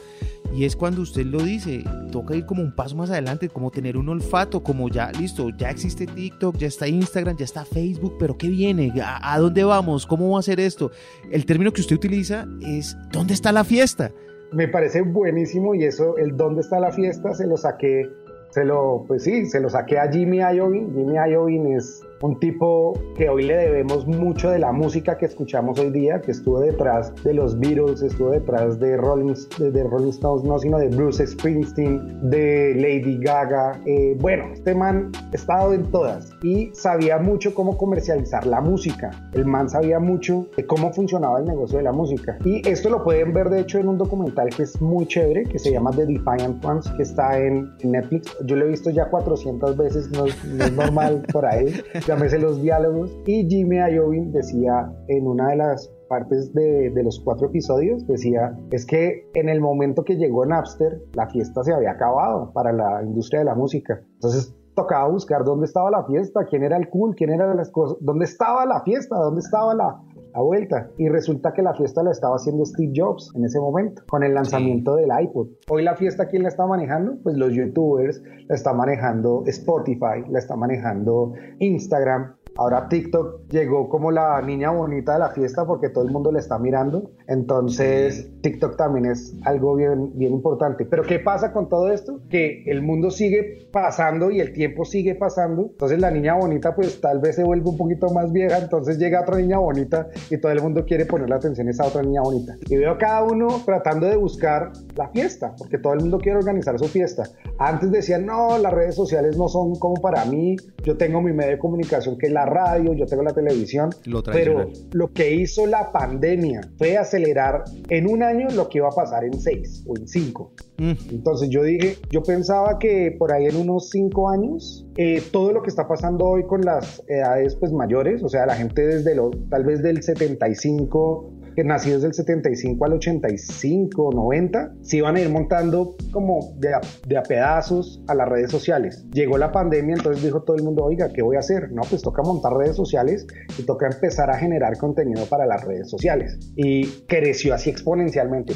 Y 0.55 0.65
es 0.65 0.77
cuando 0.77 1.03
usted 1.03 1.27
lo 1.27 1.43
dice, 1.43 1.83
toca 2.13 2.37
ir 2.37 2.47
como 2.47 2.63
un 2.63 2.75
paso 2.75 2.97
más 2.97 3.11
adelante, 3.11 3.49
como 3.49 3.71
tener 3.71 3.97
un 3.97 4.09
olfato, 4.09 4.63
como 4.63 4.89
ya, 4.89 5.11
listo, 5.13 5.51
ya 5.51 5.71
existe 5.71 6.07
TikTok, 6.07 6.57
ya 6.57 6.69
está 6.69 6.87
Instagram, 6.87 7.37
ya 7.37 7.45
está 7.45 7.65
Facebook, 7.65 8.17
pero 8.19 8.37
¿qué 8.37 8.49
viene? 8.49 8.93
¿A, 9.03 9.35
a 9.35 9.39
dónde 9.41 9.65
vamos? 9.65 10.07
¿Cómo 10.07 10.31
va 10.31 10.39
a 10.39 10.43
ser 10.43 10.61
esto? 10.61 10.93
El 11.31 11.45
término 11.45 11.73
que 11.73 11.81
usted 11.81 11.97
utiliza 11.97 12.47
es, 12.61 12.97
¿dónde 13.11 13.35
está 13.35 13.51
la 13.53 13.65
fiesta? 13.65 14.13
Me 14.53 14.69
parece 14.69 15.03
buenísimo 15.03 15.75
y 15.75 15.85
eso, 15.85 16.17
el 16.19 16.37
dónde 16.37 16.61
está 16.61 16.79
la 16.79 16.93
fiesta, 16.93 17.35
se 17.35 17.47
lo 17.47 17.57
saqué 17.57 18.09
se 18.51 18.65
lo, 18.65 19.05
pues 19.07 19.25
sí, 19.25 19.47
se 19.47 19.61
lo 19.61 19.69
saqué 19.69 19.99
a 19.99 20.11
Jimmy 20.11 20.39
Iovine. 20.39 20.93
Jimmy 20.93 21.17
Iovine 21.31 21.77
es 21.77 22.06
un 22.23 22.39
tipo 22.41 22.95
que 23.17 23.29
hoy 23.29 23.45
le 23.45 23.57
debemos 23.57 24.07
mucho 24.07 24.51
de 24.51 24.59
la 24.59 24.73
música 24.73 25.19
que 25.19 25.27
escuchamos 25.27 25.79
hoy 25.79 25.91
día, 25.91 26.21
que 26.21 26.31
estuvo 26.31 26.61
detrás 26.61 27.13
de 27.23 27.35
los 27.35 27.59
Beatles, 27.59 28.03
estuvo 28.03 28.31
detrás 28.31 28.79
de 28.79 28.97
Rolling, 28.97 29.35
de, 29.59 29.85
Rolling 29.85 30.11
Stones, 30.11 30.45
no, 30.45 30.59
sino 30.59 30.79
de 30.79 30.89
Bruce 30.89 31.27
Springsteen, 31.27 32.31
de 32.31 32.75
Lady 32.75 33.19
Gaga. 33.19 33.81
Eh, 33.85 34.17
bueno, 34.21 34.45
este 34.53 34.75
man 34.75 35.13
ha 35.33 35.35
estado 35.35 35.75
en 35.75 35.91
todas 35.91 36.33
y 36.43 36.71
sabía 36.73 37.19
mucho 37.19 37.55
cómo 37.55 37.77
comercializar 37.77 38.47
la 38.47 38.61
música. 38.61 39.11
El 39.33 39.47
man 39.47 39.69
sabía 39.69 39.99
mucho 39.99 40.47
de 40.57 40.67
cómo 40.67 40.93
funcionaba 40.93 41.39
el 41.39 41.47
negocio 41.47 41.79
de 41.79 41.85
la 41.85 41.93
música. 41.93 42.39
Y 42.45 42.67
esto 42.69 42.89
lo 42.89 43.05
pueden 43.05 43.33
ver, 43.33 43.51
de 43.51 43.61
hecho, 43.61 43.79
en 43.79 43.89
un 43.89 43.99
documental 43.99 44.49
que 44.51 44.63
es 44.63 44.81
muy 44.81 45.07
chévere, 45.07 45.45
que 45.45 45.59
se 45.59 45.71
llama 45.71 45.91
The 45.91 46.07
Defiant 46.07 46.65
Ones, 46.65 46.89
que 46.97 47.03
está 47.03 47.39
en 47.39 47.71
Netflix. 47.83 48.37
Yo 48.45 48.57
lo 48.57 48.65
he 48.65 48.69
visto 48.69 48.91
ya 48.91 49.09
400 49.09 49.77
veces, 49.77 50.11
no 50.11 50.27
es 50.27 50.73
normal 50.73 51.23
por 51.33 51.45
ahí. 51.45 51.75
llámese 52.07 52.39
los 52.41 52.63
diálogos. 52.63 53.17
Y 53.27 53.49
Jimmy 53.49 53.77
Iovine 53.77 54.31
decía 54.33 54.93
en 55.09 55.27
una 55.27 55.49
de 55.49 55.57
las 55.57 55.91
partes 56.09 56.53
de, 56.55 56.91
de, 56.91 57.03
los 57.03 57.21
cuatro 57.21 57.49
episodios, 57.49 58.07
decía, 58.07 58.57
es 58.71 58.87
que 58.87 59.29
en 59.35 59.49
el 59.49 59.61
momento 59.61 60.05
que 60.05 60.17
llegó 60.17 60.47
Napster, 60.47 61.03
la 61.15 61.29
fiesta 61.29 61.65
se 61.65 61.73
había 61.73 61.91
acabado 61.91 62.53
para 62.53 62.73
la 62.73 63.03
industria 63.03 63.41
de 63.41 63.47
la 63.47 63.55
música. 63.57 64.01
Entonces 64.15 64.55
tocaba 64.77 65.09
buscar 65.09 65.43
dónde 65.43 65.67
estaba 65.67 65.91
la 65.91 66.05
fiesta, 66.05 66.45
quién 66.45 66.63
era 66.63 66.77
el 66.77 66.89
cool, 66.91 67.17
quién 67.17 67.31
era 67.31 67.53
las 67.55 67.71
cosas, 67.71 67.97
dónde 68.01 68.27
estaba 68.27 68.65
la 68.67 68.83
fiesta, 68.83 69.17
dónde 69.17 69.41
estaba 69.41 69.75
la, 69.75 70.01
a 70.37 70.43
vuelta. 70.43 70.91
Y 70.99 71.09
resulta 71.09 71.53
que 71.55 71.63
la 71.63 71.75
fiesta 71.75 72.03
la 72.03 72.11
estaba 72.11 72.37
haciendo 72.37 72.65
Steve 72.67 72.93
Jobs 72.95 73.33
en 73.35 73.45
ese 73.45 73.59
momento, 73.59 74.03
con 74.09 74.23
el 74.23 74.35
lanzamiento 74.35 74.95
del 74.95 75.09
iPod. 75.19 75.49
Hoy 75.69 75.83
la 75.83 75.97
fiesta, 75.97 76.29
¿quién 76.29 76.43
la 76.43 76.51
está 76.51 76.67
manejando? 76.67 77.17
Pues 77.23 77.37
los 77.37 77.53
youtubers, 77.55 78.23
la 78.47 78.55
está 78.55 78.75
manejando 78.75 79.43
Spotify, 79.47 80.25
la 80.29 80.39
está 80.39 80.55
manejando 80.55 81.33
Instagram, 81.59 82.37
Ahora 82.57 82.89
TikTok 82.89 83.49
llegó 83.51 83.89
como 83.89 84.11
la 84.11 84.41
niña 84.41 84.71
bonita 84.71 85.13
de 85.13 85.19
la 85.19 85.31
fiesta 85.31 85.67
porque 85.67 85.91
todo 85.91 86.05
el 86.05 86.11
mundo 86.11 86.33
le 86.33 86.39
está 86.39 86.59
mirando. 86.59 87.11
Entonces 87.27 88.31
TikTok 88.41 88.77
también 88.77 89.07
es 89.07 89.35
algo 89.45 89.77
bien, 89.77 90.17
bien 90.19 90.33
importante. 90.33 90.87
Pero 90.87 91.03
¿qué 91.03 91.19
pasa 91.19 91.53
con 91.53 91.69
todo 91.69 91.93
esto? 91.93 92.21
Que 92.31 92.65
el 92.67 92.83
mundo 92.83 93.11
sigue 93.11 93.69
pasando 93.73 94.31
y 94.31 94.41
el 94.41 94.53
tiempo 94.53 94.85
sigue 94.85 95.15
pasando. 95.15 95.69
Entonces 95.71 96.01
la 96.01 96.11
niña 96.11 96.35
bonita 96.35 96.75
pues 96.75 97.01
tal 97.01 97.21
vez 97.21 97.37
se 97.37 97.45
vuelve 97.45 97.69
un 97.69 97.77
poquito 97.77 98.09
más 98.11 98.33
vieja. 98.33 98.59
Entonces 98.59 98.99
llega 98.99 99.21
otra 99.21 99.37
niña 99.37 99.59
bonita 99.59 100.09
y 100.31 100.39
todo 100.39 100.53
el 100.53 100.63
mundo 100.63 100.85
quiere 100.87 101.05
poner 101.05 101.29
la 101.29 101.37
atención 101.37 101.69
a 101.69 101.71
esa 101.71 101.85
otra 101.85 102.03
niña 102.03 102.23
bonita. 102.23 102.57
Y 102.69 102.77
veo 102.77 102.93
a 102.93 102.99
cada 102.99 103.23
uno 103.23 103.49
tratando 103.67 104.07
de 104.07 104.17
buscar 104.17 104.73
la 104.95 105.09
fiesta 105.09 105.55
porque 105.59 105.77
todo 105.79 105.93
el 105.93 106.01
mundo 106.01 106.19
quiere 106.19 106.39
organizar 106.39 106.79
su 106.79 106.87
fiesta. 106.87 107.25
Antes 107.59 107.91
decían, 107.91 108.25
no, 108.25 108.57
las 108.57 108.73
redes 108.73 108.95
sociales 108.95 109.37
no 109.37 109.49
son 109.49 109.75
como 109.77 110.01
para 110.01 110.25
mí. 110.25 110.57
Yo 110.85 110.97
tengo 110.97 111.21
mi 111.21 111.33
medio 111.33 111.53
de 111.53 111.59
comunicación 111.59 112.17
que 112.17 112.27
es 112.27 112.33
la 112.33 112.46
radio, 112.47 112.95
yo 112.95 113.07
tengo 113.07 113.23
la 113.23 113.33
televisión, 113.33 113.91
pero 114.33 114.71
lo 114.93 115.13
que 115.13 115.35
hizo 115.35 115.67
la 115.67 115.93
pandemia 115.93 116.61
fue 116.79 116.97
acelerar 116.97 117.65
en 117.89 118.09
un 118.09 118.23
año 118.23 118.49
lo 118.51 118.69
que 118.69 118.79
iba 118.79 118.89
a 118.89 118.93
pasar 118.93 119.25
en 119.25 119.39
seis 119.39 119.85
o 119.87 119.97
en 119.97 120.09
cinco. 120.09 120.53
Mm. 120.79 120.93
Entonces 121.11 121.49
yo 121.51 121.63
dije, 121.63 121.97
yo 122.11 122.23
pensaba 122.23 122.79
que 122.79 123.15
por 123.19 123.33
ahí 123.33 123.47
en 123.47 123.57
unos 123.57 123.91
cinco 123.91 124.31
años, 124.31 124.87
eh, 124.97 125.23
todo 125.33 125.53
lo 125.53 125.63
que 125.63 125.69
está 125.69 125.87
pasando 125.89 126.25
hoy 126.25 126.45
con 126.45 126.63
las 126.63 127.03
edades 127.09 127.57
pues 127.57 127.73
mayores, 127.73 128.23
o 128.23 128.29
sea, 128.29 128.47
la 128.47 128.55
gente 128.55 128.87
desde 128.87 129.15
lo, 129.15 129.31
tal 129.51 129.65
vez 129.65 129.83
del 129.83 130.03
75 130.03 131.31
que 131.36 131.36
nacidos 131.65 132.03
del 132.03 132.15
75 132.15 132.85
al 132.85 132.93
85, 132.95 134.11
90, 134.13 134.75
se 134.83 134.99
iban 134.99 135.17
a 135.17 135.21
ir 135.21 135.31
montando 135.31 135.97
como 136.13 136.55
de 136.59 136.75
a, 136.75 136.81
de 137.07 137.17
a, 137.17 137.23
pedazos 137.23 138.03
a 138.09 138.15
las 138.15 138.29
redes 138.29 138.51
sociales. 138.51 139.05
Llegó 139.13 139.39
la 139.39 139.53
pandemia, 139.53 139.95
entonces 139.97 140.23
dijo 140.23 140.43
todo 140.43 140.57
el 140.57 140.63
mundo, 140.63 140.85
oiga, 140.85 141.13
¿qué 141.13 141.23
voy 141.23 141.37
a 141.37 141.41
hacer? 141.41 141.73
No, 141.73 141.83
pues 141.89 142.03
toca 142.03 142.23
montar 142.23 142.53
redes 142.55 142.77
sociales 142.77 143.27
y 143.59 143.63
toca 143.63 143.87
empezar 143.87 144.31
a 144.31 144.39
generar 144.39 144.77
contenido 144.79 145.27
para 145.27 145.47
las 145.47 145.65
redes 145.65 145.91
sociales. 145.91 146.39
Y 146.57 146.87
creció 147.07 147.55
así 147.55 147.71
exponencialmente. 147.71 148.55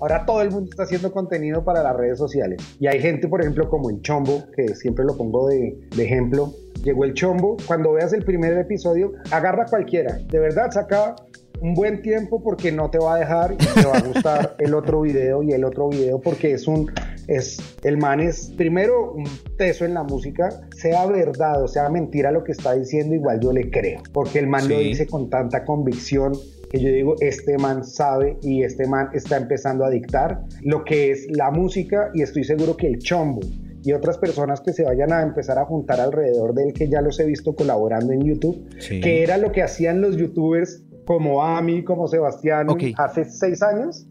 Ahora 0.00 0.24
todo 0.26 0.42
el 0.42 0.50
mundo 0.50 0.70
está 0.70 0.84
haciendo 0.84 1.12
contenido 1.12 1.64
para 1.64 1.82
las 1.82 1.96
redes 1.96 2.18
sociales. 2.18 2.62
Y 2.80 2.86
hay 2.86 3.00
gente, 3.00 3.28
por 3.28 3.40
ejemplo, 3.40 3.68
como 3.68 3.90
el 3.90 4.00
Chombo, 4.02 4.44
que 4.56 4.68
siempre 4.74 5.04
lo 5.04 5.16
pongo 5.16 5.48
de, 5.48 5.78
de 5.96 6.04
ejemplo, 6.04 6.52
llegó 6.82 7.04
el 7.04 7.14
chombo. 7.14 7.56
Cuando 7.66 7.92
veas 7.92 8.12
el 8.12 8.24
primer 8.24 8.56
episodio, 8.58 9.12
agarra 9.30 9.66
cualquiera. 9.66 10.18
De 10.28 10.38
verdad, 10.38 10.70
saca 10.70 11.14
un 11.62 11.74
buen 11.74 12.02
tiempo 12.02 12.42
porque 12.42 12.72
no 12.72 12.90
te 12.90 12.98
va 12.98 13.14
a 13.14 13.18
dejar 13.20 13.52
y 13.52 13.56
te 13.56 13.86
va 13.86 13.96
a 13.96 14.00
gustar 14.00 14.56
el 14.58 14.74
otro 14.74 15.02
video 15.02 15.42
y 15.42 15.52
el 15.52 15.64
otro 15.64 15.88
video 15.88 16.20
porque 16.20 16.52
es 16.52 16.66
un 16.66 16.90
es 17.28 17.58
el 17.84 17.98
man 17.98 18.20
es 18.20 18.52
primero 18.56 19.12
un 19.12 19.24
teso 19.56 19.84
en 19.84 19.94
la 19.94 20.02
música, 20.02 20.48
sea 20.76 21.06
verdad 21.06 21.62
o 21.62 21.68
sea 21.68 21.88
mentira 21.88 22.32
lo 22.32 22.42
que 22.42 22.52
está 22.52 22.74
diciendo, 22.74 23.14
igual 23.14 23.40
yo 23.40 23.52
le 23.52 23.70
creo, 23.70 24.02
porque 24.12 24.40
el 24.40 24.48
man 24.48 24.68
lo 24.68 24.78
dice 24.78 25.06
con 25.06 25.30
tanta 25.30 25.64
convicción 25.64 26.32
que 26.68 26.80
yo 26.80 26.88
digo, 26.88 27.14
este 27.20 27.58
man 27.58 27.84
sabe 27.84 28.38
y 28.42 28.64
este 28.64 28.86
man 28.86 29.10
está 29.12 29.36
empezando 29.36 29.84
a 29.84 29.90
dictar 29.90 30.40
lo 30.62 30.84
que 30.84 31.12
es 31.12 31.26
la 31.30 31.50
música 31.50 32.10
y 32.12 32.22
estoy 32.22 32.44
seguro 32.44 32.76
que 32.76 32.88
el 32.88 32.98
chombo 32.98 33.40
y 33.84 33.92
otras 33.92 34.16
personas 34.18 34.60
que 34.60 34.72
se 34.72 34.84
vayan 34.84 35.12
a 35.12 35.22
empezar 35.22 35.58
a 35.58 35.64
juntar 35.64 36.00
alrededor 36.00 36.54
de 36.54 36.64
él, 36.64 36.72
que 36.72 36.88
ya 36.88 37.00
los 37.02 37.18
he 37.20 37.26
visto 37.26 37.54
colaborando 37.54 38.12
en 38.12 38.22
YouTube, 38.22 38.64
que 38.78 39.22
era 39.22 39.38
lo 39.38 39.50
que 39.50 39.62
hacían 39.62 40.00
los 40.00 40.16
youtubers 40.16 40.84
como 41.12 41.42
Ami, 41.42 41.84
como 41.84 42.08
Sebastián, 42.08 42.68
hace 42.96 43.26
seis 43.26 43.62
años, 43.62 44.06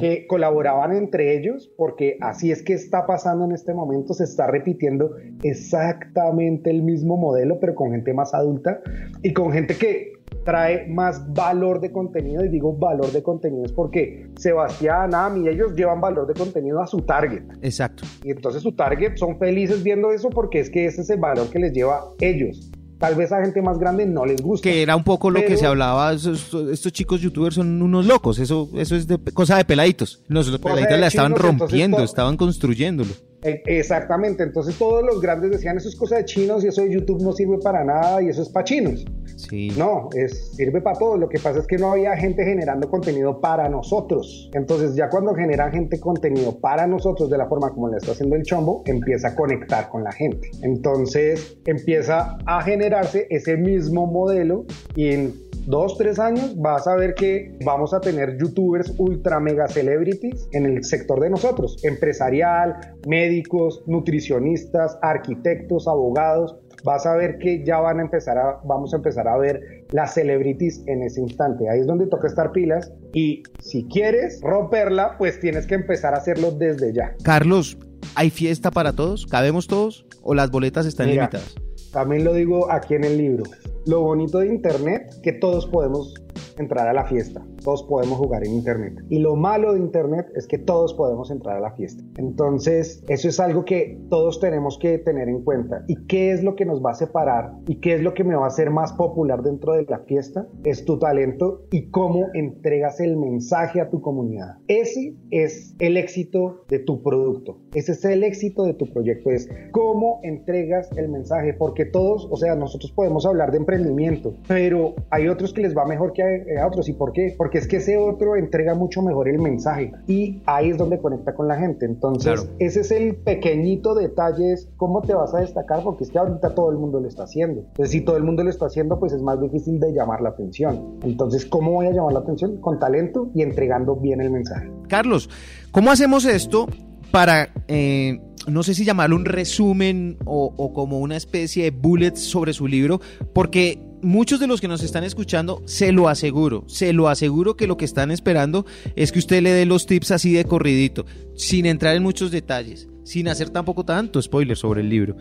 que 0.00 0.26
colaboraban 0.26 0.96
entre 0.96 1.36
ellos, 1.36 1.70
porque 1.76 2.16
así 2.22 2.50
es 2.50 2.62
que 2.62 2.72
está 2.72 3.06
pasando 3.06 3.44
en 3.44 3.52
este 3.52 3.74
momento, 3.74 4.14
se 4.14 4.24
está 4.24 4.46
repitiendo 4.46 5.16
exactamente 5.42 6.70
el 6.70 6.82
mismo 6.82 7.18
modelo, 7.18 7.60
pero 7.60 7.74
con 7.74 7.90
gente 7.90 8.14
más 8.14 8.32
adulta 8.32 8.80
y 9.22 9.34
con 9.34 9.52
gente 9.52 9.76
que 9.76 10.14
trae 10.44 10.86
más 10.88 11.30
valor 11.34 11.78
de 11.82 11.92
contenido, 11.92 12.42
y 12.42 12.48
digo 12.48 12.72
valor 12.72 13.12
de 13.12 13.22
contenido 13.22 13.66
es 13.66 13.72
porque 13.72 14.26
Sebastián, 14.38 15.14
Ami, 15.14 15.48
ellos 15.48 15.74
llevan 15.74 16.00
valor 16.00 16.26
de 16.26 16.32
contenido 16.32 16.80
a 16.80 16.86
su 16.86 17.02
target. 17.02 17.42
Exacto. 17.60 18.04
Y 18.24 18.30
entonces 18.30 18.62
su 18.62 18.72
target 18.72 19.16
son 19.16 19.38
felices 19.38 19.82
viendo 19.82 20.10
eso 20.10 20.30
porque 20.30 20.60
es 20.60 20.70
que 20.70 20.86
ese 20.86 21.02
es 21.02 21.10
el 21.10 21.20
valor 21.20 21.50
que 21.50 21.58
les 21.58 21.74
lleva 21.74 22.02
ellos 22.18 22.70
tal 22.98 23.14
vez 23.14 23.32
a 23.32 23.42
gente 23.42 23.62
más 23.62 23.78
grande 23.78 24.06
no 24.06 24.24
les 24.24 24.40
gusta. 24.40 24.62
Que 24.62 24.82
era 24.82 24.96
un 24.96 25.04
poco 25.04 25.30
lo 25.30 25.40
que 25.44 25.56
se 25.56 25.66
hablaba, 25.66 26.12
estos, 26.12 26.92
chicos 26.92 27.20
youtubers 27.20 27.56
son 27.56 27.82
unos 27.82 28.06
locos, 28.06 28.38
eso, 28.38 28.68
eso 28.74 28.96
es 28.96 29.06
de, 29.06 29.18
cosa 29.18 29.56
de 29.56 29.64
peladitos. 29.64 30.22
Los, 30.28 30.50
peladitos 30.58 30.98
la 30.98 31.06
estaban 31.06 31.34
rompiendo, 31.34 32.02
estaban 32.02 32.36
construyéndolo. 32.36 33.12
E, 33.42 33.62
exactamente, 33.66 34.42
entonces 34.42 34.76
todos 34.78 35.04
los 35.04 35.20
grandes 35.20 35.50
decían 35.50 35.76
eso 35.76 35.88
es 35.88 35.96
cosa 35.96 36.16
de 36.16 36.24
chinos 36.24 36.64
y 36.64 36.68
eso 36.68 36.82
de 36.82 36.92
YouTube 36.92 37.22
no 37.22 37.32
sirve 37.32 37.58
para 37.58 37.84
nada 37.84 38.22
y 38.22 38.28
eso 38.28 38.42
es 38.42 38.48
para 38.48 38.64
chinos. 38.64 39.04
Sí. 39.36 39.70
No, 39.76 40.08
es, 40.14 40.52
sirve 40.56 40.80
para 40.80 40.98
todo. 40.98 41.16
Lo 41.16 41.28
que 41.28 41.38
pasa 41.38 41.60
es 41.60 41.66
que 41.66 41.76
no 41.76 41.92
había 41.92 42.16
gente 42.16 42.44
generando 42.44 42.88
contenido 42.88 43.40
para 43.40 43.68
nosotros. 43.68 44.50
Entonces 44.54 44.94
ya 44.96 45.10
cuando 45.10 45.34
generan 45.34 45.72
gente 45.72 46.00
contenido 46.00 46.58
para 46.58 46.86
nosotros 46.86 47.28
de 47.28 47.38
la 47.38 47.46
forma 47.46 47.70
como 47.70 47.88
le 47.88 47.98
está 47.98 48.12
haciendo 48.12 48.36
el 48.36 48.42
chombo, 48.42 48.82
empieza 48.86 49.28
a 49.28 49.36
conectar 49.36 49.88
con 49.90 50.04
la 50.04 50.12
gente. 50.12 50.50
Entonces 50.62 51.58
empieza 51.66 52.38
a 52.46 52.62
generarse 52.62 53.26
ese 53.30 53.56
mismo 53.56 54.06
modelo 54.06 54.64
y 54.94 55.10
en 55.10 55.45
dos, 55.66 55.98
tres 55.98 56.18
años 56.18 56.56
vas 56.56 56.86
a 56.86 56.96
ver 56.96 57.14
que 57.14 57.56
vamos 57.64 57.92
a 57.92 58.00
tener 58.00 58.38
youtubers 58.38 58.92
ultra 58.98 59.40
mega 59.40 59.68
celebrities 59.68 60.48
en 60.52 60.66
el 60.66 60.84
sector 60.84 61.20
de 61.20 61.30
nosotros, 61.30 61.84
empresarial, 61.84 62.76
médicos, 63.06 63.82
nutricionistas, 63.86 64.98
arquitectos, 65.02 65.88
abogados, 65.88 66.56
vas 66.84 67.04
a 67.04 67.16
ver 67.16 67.38
que 67.38 67.64
ya 67.64 67.80
van 67.80 67.98
a 67.98 68.02
empezar 68.02 68.38
a, 68.38 68.60
vamos 68.64 68.94
a 68.94 68.98
empezar 68.98 69.26
a 69.26 69.36
ver 69.36 69.84
las 69.90 70.14
celebrities 70.14 70.82
en 70.86 71.02
ese 71.02 71.20
instante. 71.20 71.68
Ahí 71.68 71.80
es 71.80 71.86
donde 71.86 72.06
toca 72.06 72.28
estar 72.28 72.52
pilas 72.52 72.92
y 73.12 73.42
si 73.58 73.84
quieres 73.84 74.40
romperla, 74.42 75.16
pues 75.18 75.40
tienes 75.40 75.66
que 75.66 75.74
empezar 75.74 76.14
a 76.14 76.18
hacerlo 76.18 76.52
desde 76.52 76.92
ya. 76.92 77.14
Carlos, 77.22 77.76
¿hay 78.14 78.30
fiesta 78.30 78.70
para 78.70 78.92
todos? 78.92 79.26
¿Cabemos 79.26 79.66
todos? 79.66 80.06
¿O 80.22 80.34
las 80.34 80.50
boletas 80.50 80.86
están 80.86 81.10
limitadas? 81.10 81.54
También 81.92 82.24
lo 82.24 82.34
digo 82.34 82.70
aquí 82.70 82.94
en 82.94 83.04
el 83.04 83.18
libro. 83.18 83.44
Lo 83.86 84.00
bonito 84.00 84.40
de 84.40 84.48
Internet, 84.48 85.20
que 85.22 85.32
todos 85.32 85.64
podemos 85.66 86.12
entrar 86.58 86.88
a 86.88 86.92
la 86.92 87.04
fiesta. 87.04 87.44
Todos 87.62 87.82
podemos 87.84 88.18
jugar 88.18 88.44
en 88.44 88.52
Internet. 88.52 89.04
Y 89.08 89.18
lo 89.18 89.36
malo 89.36 89.72
de 89.72 89.80
Internet 89.80 90.26
es 90.34 90.46
que 90.46 90.58
todos 90.58 90.94
podemos 90.94 91.30
entrar 91.30 91.56
a 91.56 91.60
la 91.60 91.72
fiesta. 91.72 92.02
Entonces, 92.16 93.04
eso 93.08 93.28
es 93.28 93.40
algo 93.40 93.64
que 93.64 93.98
todos 94.08 94.40
tenemos 94.40 94.78
que 94.78 94.98
tener 94.98 95.28
en 95.28 95.42
cuenta. 95.42 95.84
¿Y 95.88 96.06
qué 96.06 96.32
es 96.32 96.42
lo 96.42 96.56
que 96.56 96.64
nos 96.64 96.84
va 96.84 96.92
a 96.92 96.94
separar? 96.94 97.52
¿Y 97.66 97.76
qué 97.76 97.94
es 97.94 98.02
lo 98.02 98.14
que 98.14 98.24
me 98.24 98.34
va 98.34 98.44
a 98.44 98.48
hacer 98.48 98.70
más 98.70 98.92
popular 98.92 99.42
dentro 99.42 99.74
de 99.74 99.84
la 99.84 100.00
fiesta? 100.00 100.46
Es 100.64 100.84
tu 100.84 100.98
talento 100.98 101.62
y 101.70 101.90
cómo 101.90 102.26
entregas 102.34 103.00
el 103.00 103.16
mensaje 103.16 103.80
a 103.80 103.88
tu 103.90 104.00
comunidad. 104.00 104.56
Ese 104.68 105.14
es 105.30 105.74
el 105.78 105.96
éxito 105.96 106.64
de 106.68 106.78
tu 106.78 107.02
producto. 107.02 107.58
Ese 107.74 107.92
es 107.92 108.04
el 108.04 108.24
éxito 108.24 108.64
de 108.64 108.74
tu 108.74 108.86
proyecto. 108.92 109.30
Es 109.30 109.48
cómo 109.72 110.20
entregas 110.22 110.90
el 110.96 111.08
mensaje. 111.08 111.54
Porque 111.54 111.84
todos, 111.84 112.28
o 112.30 112.36
sea, 112.36 112.54
nosotros 112.54 112.92
podemos 112.92 113.26
hablar 113.26 113.50
de 113.50 113.58
emprendimiento, 113.58 114.34
pero 114.48 114.94
hay 115.10 115.28
otros 115.28 115.52
que 115.52 115.62
les 115.62 115.76
va 115.76 115.86
mejor 115.86 116.12
que 116.12 116.22
a 116.22 116.25
a 116.60 116.66
otros. 116.66 116.88
¿Y 116.88 116.92
por 116.92 117.12
qué? 117.12 117.34
Porque 117.36 117.58
es 117.58 117.66
que 117.66 117.76
ese 117.76 117.96
otro 117.96 118.36
entrega 118.36 118.74
mucho 118.74 119.02
mejor 119.02 119.28
el 119.28 119.38
mensaje 119.38 119.92
y 120.06 120.42
ahí 120.46 120.70
es 120.70 120.78
donde 120.78 120.98
conecta 120.98 121.34
con 121.34 121.48
la 121.48 121.56
gente. 121.56 121.86
Entonces, 121.86 122.48
ese 122.58 122.80
es 122.80 122.90
el 122.90 123.16
pequeñito 123.16 123.94
detalle, 123.94 124.52
es 124.52 124.68
cómo 124.76 125.02
te 125.02 125.14
vas 125.14 125.34
a 125.34 125.40
destacar, 125.40 125.82
porque 125.82 126.04
es 126.04 126.10
que 126.10 126.18
ahorita 126.18 126.54
todo 126.54 126.70
el 126.70 126.78
mundo 126.78 127.00
lo 127.00 127.08
está 127.08 127.24
haciendo. 127.24 127.60
Entonces, 127.60 127.90
si 127.90 128.00
todo 128.00 128.16
el 128.16 128.24
mundo 128.24 128.42
lo 128.44 128.50
está 128.50 128.66
haciendo, 128.66 128.98
pues 128.98 129.12
es 129.12 129.22
más 129.22 129.40
difícil 129.40 129.80
de 129.80 129.92
llamar 129.92 130.20
la 130.20 130.30
atención. 130.30 130.98
Entonces, 131.02 131.46
¿cómo 131.46 131.72
voy 131.72 131.86
a 131.86 131.92
llamar 131.92 132.12
la 132.12 132.20
atención? 132.20 132.60
Con 132.60 132.78
talento 132.78 133.30
y 133.34 133.42
entregando 133.42 133.96
bien 133.96 134.20
el 134.20 134.30
mensaje. 134.30 134.70
Carlos, 134.88 135.28
¿cómo 135.70 135.90
hacemos 135.90 136.24
esto 136.24 136.66
para... 137.10 137.48
Eh, 137.68 138.20
no 138.46 138.62
sé 138.62 138.74
si 138.74 138.84
llamarlo 138.84 139.16
un 139.16 139.24
resumen 139.24 140.18
o, 140.24 140.52
o, 140.56 140.72
como 140.72 141.00
una 141.00 141.16
especie 141.16 141.64
de 141.64 141.70
bullets 141.70 142.20
sobre 142.20 142.52
su 142.52 142.68
libro, 142.68 143.00
porque 143.32 143.85
muchos 144.02 144.40
de 144.40 144.46
los 144.46 144.60
que 144.60 144.68
nos 144.68 144.82
están 144.82 145.04
escuchando, 145.04 145.62
se 145.66 145.92
lo 145.92 146.08
aseguro, 146.08 146.64
se 146.66 146.92
lo 146.92 147.08
aseguro 147.08 147.56
que 147.56 147.66
lo 147.66 147.76
que 147.76 147.84
están 147.84 148.10
esperando 148.10 148.66
es 148.94 149.12
que 149.12 149.18
usted 149.18 149.42
le 149.42 149.52
dé 149.52 149.66
los 149.66 149.86
tips 149.86 150.10
así 150.10 150.32
de 150.32 150.44
corridito, 150.44 151.06
sin 151.34 151.66
entrar 151.66 151.96
en 151.96 152.02
muchos 152.02 152.30
detalles, 152.30 152.88
sin 153.04 153.28
hacer 153.28 153.50
tampoco 153.50 153.84
tanto 153.84 154.20
spoiler 154.20 154.56
sobre 154.56 154.80
el 154.80 154.88
libro. 154.88 155.16